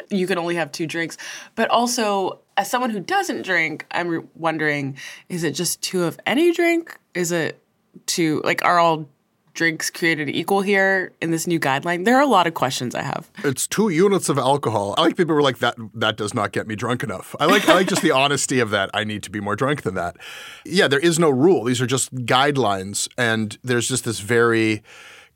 you 0.09 0.27
can 0.27 0.37
only 0.37 0.55
have 0.55 0.71
two 0.71 0.87
drinks. 0.87 1.17
But 1.55 1.69
also, 1.69 2.39
as 2.57 2.69
someone 2.69 2.89
who 2.89 2.99
doesn't 2.99 3.43
drink, 3.43 3.85
I'm 3.91 4.27
wondering 4.35 4.97
is 5.29 5.43
it 5.43 5.51
just 5.51 5.81
two 5.81 6.03
of 6.03 6.19
any 6.25 6.51
drink? 6.51 6.97
Is 7.13 7.31
it 7.31 7.61
two, 8.05 8.41
like, 8.43 8.63
are 8.63 8.79
all 8.79 9.09
drinks 9.53 9.89
created 9.89 10.29
equal 10.29 10.61
here 10.61 11.11
in 11.21 11.31
this 11.31 11.47
new 11.47 11.59
guideline? 11.59 12.05
There 12.05 12.15
are 12.15 12.21
a 12.21 12.27
lot 12.27 12.47
of 12.47 12.53
questions 12.53 12.95
I 12.95 13.01
have. 13.01 13.29
It's 13.43 13.67
two 13.67 13.89
units 13.89 14.29
of 14.29 14.37
alcohol. 14.37 14.95
I 14.97 15.01
like 15.01 15.17
people 15.17 15.33
who 15.33 15.39
are 15.39 15.43
like 15.43 15.59
that. 15.59 15.75
That 15.93 16.17
does 16.17 16.33
not 16.33 16.51
get 16.51 16.67
me 16.67 16.75
drunk 16.75 17.03
enough. 17.03 17.35
I 17.39 17.45
like 17.45 17.67
I 17.67 17.73
like 17.73 17.87
just 17.87 18.01
the 18.01 18.11
honesty 18.23 18.59
of 18.59 18.69
that. 18.69 18.89
I 18.93 19.03
need 19.03 19.23
to 19.23 19.29
be 19.29 19.39
more 19.39 19.55
drunk 19.55 19.81
than 19.81 19.95
that. 19.95 20.17
Yeah, 20.65 20.87
there 20.87 20.99
is 20.99 21.19
no 21.19 21.29
rule. 21.29 21.65
These 21.65 21.81
are 21.81 21.87
just 21.87 22.13
guidelines, 22.25 23.09
and 23.17 23.57
there's 23.63 23.89
just 23.89 24.05
this 24.05 24.19
very 24.19 24.81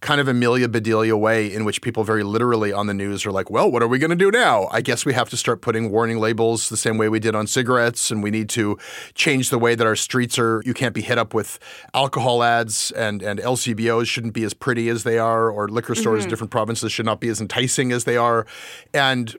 kind 0.04 0.20
of 0.20 0.28
Amelia 0.28 0.68
Bedelia 0.68 1.16
way 1.18 1.52
in 1.52 1.64
which 1.64 1.82
people 1.82 2.04
very 2.04 2.24
literally 2.24 2.74
on 2.74 2.88
the 2.88 2.94
news 2.94 3.26
are 3.26 3.32
like, 3.32 3.50
well, 3.50 3.72
what 3.72 3.82
are 3.82 3.88
we 3.88 3.98
going 3.98 4.10
to 4.10 4.18
do 4.18 4.30
now? 4.30 4.68
I 4.70 4.82
guess 4.82 5.06
we 5.06 5.14
have 5.14 5.30
to 5.30 5.38
start 5.38 5.62
putting 5.62 5.92
warning 5.92 6.20
labels 6.20 6.68
the 6.68 6.76
same 6.76 6.98
way 6.98 7.08
we 7.08 7.20
did 7.20 7.36
on 7.36 7.48
cigarettes, 7.48 8.12
and 8.12 8.22
we 8.22 8.30
need 8.30 8.50
to 8.50 8.78
change 9.16 9.50
the 9.50 9.58
way 9.58 9.76
that 9.76 9.88
our 9.88 9.96
streets 9.96 10.38
are. 10.38 10.62
You 10.66 10.74
can't 10.74 10.94
be 10.94 11.02
hit 11.02 11.18
up 11.18 11.34
with 11.34 11.58
alcohol 11.94 12.44
ads, 12.44 12.92
and, 12.92 13.24
and 13.24 13.40
LCBOs 13.40 14.06
shouldn't 14.06 14.34
be 14.34 14.44
as 14.44 14.54
pretty 14.54 14.90
as 14.90 15.04
they 15.04 15.18
are, 15.18 15.50
or 15.50 15.70
liquor 15.70 15.96
stores 15.96 16.20
mm-hmm. 16.20 16.26
in 16.26 16.30
different 16.30 16.52
provinces 16.52 16.92
should 16.92 17.06
not 17.06 17.22
be 17.22 17.30
as 17.30 17.40
enticing 17.40 17.94
as 17.94 18.04
they 18.04 18.18
are. 18.18 18.46
And 18.94 19.34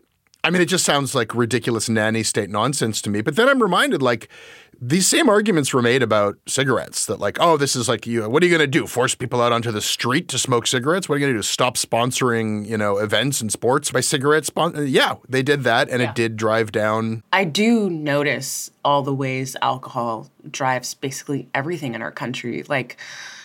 I 0.44 0.50
mean, 0.50 0.60
it 0.60 0.66
just 0.66 0.84
sounds 0.84 1.14
like 1.14 1.34
ridiculous 1.34 1.88
nanny 1.88 2.22
state 2.22 2.50
nonsense 2.50 3.00
to 3.02 3.10
me. 3.10 3.22
But 3.22 3.36
then 3.36 3.48
I'm 3.48 3.62
reminded, 3.62 4.02
like, 4.02 4.28
these 4.88 5.06
same 5.06 5.28
arguments 5.28 5.72
were 5.72 5.82
made 5.82 6.02
about 6.02 6.36
cigarettes 6.46 7.06
that 7.06 7.18
like 7.18 7.38
oh 7.40 7.56
this 7.56 7.74
is 7.76 7.88
like 7.88 8.06
you 8.06 8.28
what 8.28 8.42
are 8.42 8.46
you 8.46 8.50
going 8.56 8.60
to 8.60 8.66
do 8.66 8.86
force 8.86 9.14
people 9.14 9.40
out 9.40 9.52
onto 9.52 9.70
the 9.70 9.80
street 9.80 10.28
to 10.28 10.38
smoke 10.38 10.66
cigarettes? 10.66 11.08
What 11.08 11.16
are 11.16 11.18
you 11.18 11.26
going 11.26 11.34
to 11.34 11.38
do 11.38 11.42
stop 11.42 11.76
sponsoring 11.76 12.66
you 12.66 12.76
know 12.76 12.98
events 12.98 13.40
and 13.40 13.50
sports 13.50 13.90
by 13.90 14.00
cigarettes 14.00 14.48
spon- 14.48 14.76
uh, 14.76 14.80
yeah 14.80 15.14
they 15.28 15.42
did 15.42 15.62
that 15.64 15.88
and 15.88 16.02
yeah. 16.02 16.10
it 16.10 16.14
did 16.14 16.36
drive 16.36 16.72
down 16.72 17.22
i 17.32 17.44
do 17.44 17.88
notice 17.88 18.70
all 18.84 19.02
the 19.02 19.14
ways 19.14 19.56
alcohol 19.62 20.28
drives 20.50 20.94
basically 20.94 21.48
everything 21.54 21.94
in 21.94 22.02
our 22.02 22.10
country. 22.10 22.62
Like 22.64 22.96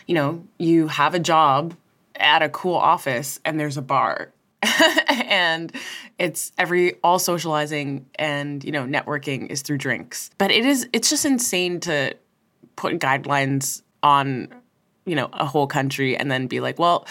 you 0.08 0.16
know 0.16 0.44
you 0.58 0.88
have 0.88 1.14
a 1.14 1.20
job 1.20 1.76
at 2.16 2.42
a 2.42 2.50
cool 2.50 2.76
office 2.76 3.40
and 3.46 3.60
there's 3.60 3.78
a 3.78 3.82
bar 3.82 4.32
and 5.10 5.72
it's 6.18 6.52
every 6.58 6.96
all 7.04 7.20
socializing 7.20 8.06
and 8.16 8.64
you 8.64 8.72
know 8.72 8.86
networking 8.86 9.50
is 9.50 9.62
through 9.62 9.78
drinks. 9.78 10.30
But 10.38 10.52
it 10.52 10.66
is 10.66 10.88
it's 10.94 11.10
just 11.10 11.26
insane 11.26 11.80
to 11.82 12.16
put 12.76 13.00
guidelines 13.00 13.82
on 14.04 14.50
you 15.06 15.16
know 15.16 15.30
a 15.34 15.46
whole 15.46 15.68
country 15.68 16.16
and 16.16 16.30
then 16.32 16.48
be 16.48 16.60
like 16.60 16.78
well 16.80 17.08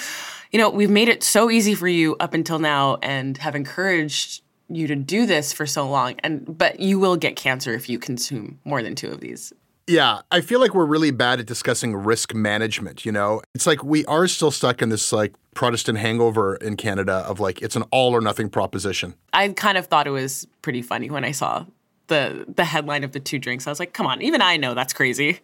you 0.52 0.58
know 0.58 0.70
we've 0.70 0.90
made 0.90 1.08
it 1.08 1.22
so 1.22 1.50
easy 1.50 1.74
for 1.74 1.88
you 1.88 2.16
up 2.20 2.34
until 2.34 2.58
now 2.58 2.96
and 3.02 3.38
have 3.38 3.54
encouraged 3.54 4.42
you 4.68 4.86
to 4.86 4.96
do 4.96 5.26
this 5.26 5.52
for 5.52 5.66
so 5.66 5.88
long. 5.88 6.14
And 6.22 6.58
but 6.58 6.80
you 6.80 6.98
will 6.98 7.16
get 7.16 7.36
cancer 7.36 7.72
if 7.74 7.88
you 7.88 7.98
consume 7.98 8.58
more 8.64 8.82
than 8.82 8.94
two 8.94 9.08
of 9.08 9.20
these 9.20 9.52
Yeah, 9.88 10.20
I 10.30 10.42
feel 10.42 10.60
like 10.60 10.74
we're 10.74 10.84
really 10.84 11.10
bad 11.10 11.40
at 11.40 11.46
discussing 11.46 11.96
risk 11.96 12.34
management, 12.34 13.06
you 13.06 13.10
know? 13.10 13.40
It's 13.54 13.66
like 13.66 13.82
we 13.82 14.04
are 14.04 14.28
still 14.28 14.50
stuck 14.50 14.82
in 14.82 14.90
this 14.90 15.14
like 15.14 15.32
Protestant 15.54 15.96
hangover 15.96 16.56
in 16.56 16.76
Canada 16.76 17.24
of 17.26 17.40
like 17.40 17.62
it's 17.62 17.74
an 17.74 17.84
all 17.90 18.14
or 18.14 18.20
nothing 18.20 18.50
proposition. 18.50 19.14
I 19.32 19.48
kind 19.48 19.78
of 19.78 19.86
thought 19.86 20.06
it 20.06 20.10
was 20.10 20.46
pretty 20.60 20.82
funny 20.82 21.08
when 21.08 21.24
I 21.24 21.30
saw 21.30 21.64
the 22.08 22.44
the 22.54 22.66
headline 22.66 23.02
of 23.02 23.12
the 23.12 23.20
two 23.20 23.38
drinks. 23.38 23.66
I 23.66 23.70
was 23.70 23.80
like, 23.80 23.94
come 23.94 24.06
on, 24.06 24.20
even 24.20 24.42
I 24.42 24.58
know 24.58 24.74
that's 24.74 24.92
crazy. 24.92 25.40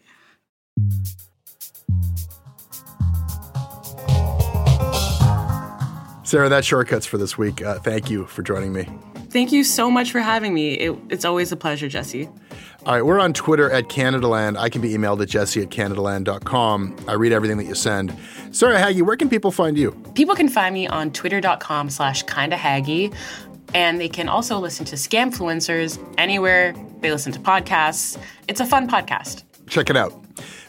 Sarah, 6.22 6.50
that's 6.50 6.66
shortcuts 6.66 7.06
for 7.06 7.16
this 7.16 7.38
week. 7.38 7.62
Uh, 7.62 7.78
thank 7.78 8.10
you 8.10 8.26
for 8.26 8.42
joining 8.42 8.74
me. 8.74 8.88
Thank 9.34 9.50
you 9.50 9.64
so 9.64 9.90
much 9.90 10.12
for 10.12 10.20
having 10.20 10.54
me. 10.54 10.74
It, 10.74 10.96
it's 11.10 11.24
always 11.24 11.50
a 11.50 11.56
pleasure, 11.56 11.88
Jesse. 11.88 12.28
All 12.86 12.94
right, 12.94 13.02
we're 13.04 13.18
on 13.18 13.32
Twitter 13.32 13.68
at 13.68 13.88
Canadaland. 13.88 14.56
I 14.56 14.68
can 14.68 14.80
be 14.80 14.90
emailed 14.90 15.20
at 15.22 15.28
jesse 15.28 15.60
at 15.60 15.70
canadaland.com. 15.70 16.96
I 17.08 17.14
read 17.14 17.32
everything 17.32 17.56
that 17.56 17.64
you 17.64 17.74
send. 17.74 18.16
Sarah 18.52 18.78
Hagi, 18.78 19.02
where 19.02 19.16
can 19.16 19.28
people 19.28 19.50
find 19.50 19.76
you? 19.76 19.90
People 20.14 20.36
can 20.36 20.48
find 20.48 20.72
me 20.72 20.86
on 20.86 21.10
twitter.com 21.10 21.90
slash 21.90 22.22
kinda 22.22 22.56
hagi. 22.56 23.10
And 23.74 24.00
they 24.00 24.08
can 24.08 24.28
also 24.28 24.60
listen 24.60 24.86
to 24.86 24.94
Scamfluencers 24.94 25.98
anywhere 26.16 26.72
they 27.00 27.10
listen 27.10 27.32
to 27.32 27.40
podcasts. 27.40 28.16
It's 28.46 28.60
a 28.60 28.64
fun 28.64 28.88
podcast. 28.88 29.42
Check 29.66 29.90
it 29.90 29.96
out. 29.96 30.14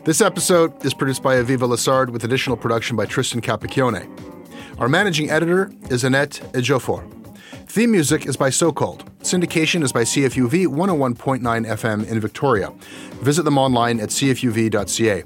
This 0.06 0.22
episode 0.22 0.84
is 0.84 0.96
produced 0.96 1.22
by 1.22 1.36
Aviva 1.36 1.70
Lessard 1.70 2.10
with 2.10 2.24
additional 2.24 2.58
production 2.58 2.98
by 2.98 3.06
Tristan 3.06 3.42
Capacchione. 3.42 4.10
Our 4.80 4.90
managing 4.90 5.30
editor 5.30 5.72
is 5.92 6.04
Annette 6.04 6.42
Ejiofor. 6.54 7.25
Theme 7.68 7.92
music 7.92 8.26
is 8.26 8.38
by 8.38 8.50
Socalled. 8.50 9.06
Syndication 9.22 9.84
is 9.84 9.92
by 9.92 10.04
CFUV 10.04 10.68
101.9 10.68 11.42
FM 11.42 12.08
in 12.08 12.20
Victoria. 12.20 12.72
Visit 13.22 13.44
them 13.44 13.58
online 13.58 14.00
at 14.00 14.10
cfuv.ca. 14.10 15.24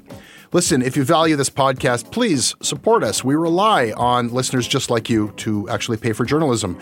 Listen, 0.52 0.82
if 0.82 0.96
you 0.96 1.04
value 1.04 1.36
this 1.36 1.50
podcast, 1.50 2.10
please 2.10 2.56
support 2.60 3.04
us. 3.04 3.22
We 3.22 3.36
rely 3.36 3.92
on 3.96 4.32
listeners 4.32 4.66
just 4.66 4.90
like 4.90 5.08
you 5.08 5.32
to 5.36 5.68
actually 5.68 5.98
pay 5.98 6.12
for 6.12 6.24
journalism. 6.24 6.76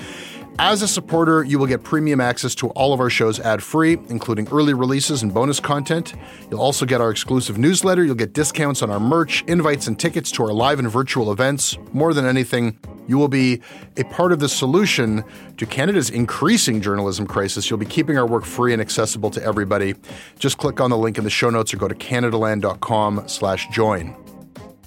As 0.60 0.82
a 0.82 0.88
supporter, 0.88 1.44
you 1.44 1.56
will 1.56 1.68
get 1.68 1.84
premium 1.84 2.20
access 2.20 2.52
to 2.56 2.70
all 2.70 2.92
of 2.92 2.98
our 2.98 3.08
shows 3.08 3.38
ad 3.38 3.62
free, 3.62 3.92
including 4.08 4.48
early 4.48 4.74
releases 4.74 5.22
and 5.22 5.32
bonus 5.32 5.60
content. 5.60 6.14
You'll 6.50 6.60
also 6.60 6.84
get 6.84 7.00
our 7.00 7.12
exclusive 7.12 7.58
newsletter. 7.58 8.04
You'll 8.04 8.16
get 8.16 8.32
discounts 8.32 8.82
on 8.82 8.90
our 8.90 8.98
merch, 8.98 9.44
invites, 9.46 9.86
and 9.86 9.96
tickets 9.96 10.32
to 10.32 10.42
our 10.42 10.52
live 10.52 10.80
and 10.80 10.90
virtual 10.90 11.30
events. 11.30 11.78
More 11.92 12.12
than 12.12 12.26
anything, 12.26 12.76
you 13.06 13.18
will 13.18 13.28
be 13.28 13.62
a 13.96 14.02
part 14.04 14.32
of 14.32 14.40
the 14.40 14.48
solution 14.48 15.22
to 15.58 15.64
Canada's 15.64 16.10
increasing 16.10 16.80
journalism 16.80 17.28
crisis. 17.28 17.70
You'll 17.70 17.78
be 17.78 17.86
keeping 17.86 18.18
our 18.18 18.26
work 18.26 18.44
free 18.44 18.72
and 18.72 18.82
accessible 18.82 19.30
to 19.30 19.44
everybody. 19.44 19.94
Just 20.40 20.58
click 20.58 20.80
on 20.80 20.90
the 20.90 20.98
link 20.98 21.18
in 21.18 21.24
the 21.24 21.30
show 21.30 21.50
notes 21.50 21.72
or 21.72 21.76
go 21.76 21.86
to 21.86 21.94
canadaland.com 21.94 23.28
slash 23.28 23.68
join. 23.68 24.16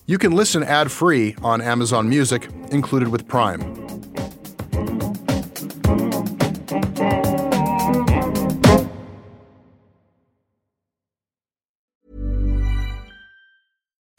You 0.06 0.18
can 0.18 0.34
listen 0.34 0.64
ad-free 0.64 1.38
on 1.42 1.62
Amazon 1.62 2.10
Music, 2.10 2.50
included 2.72 3.08
with 3.08 3.26
Prime. 3.26 3.81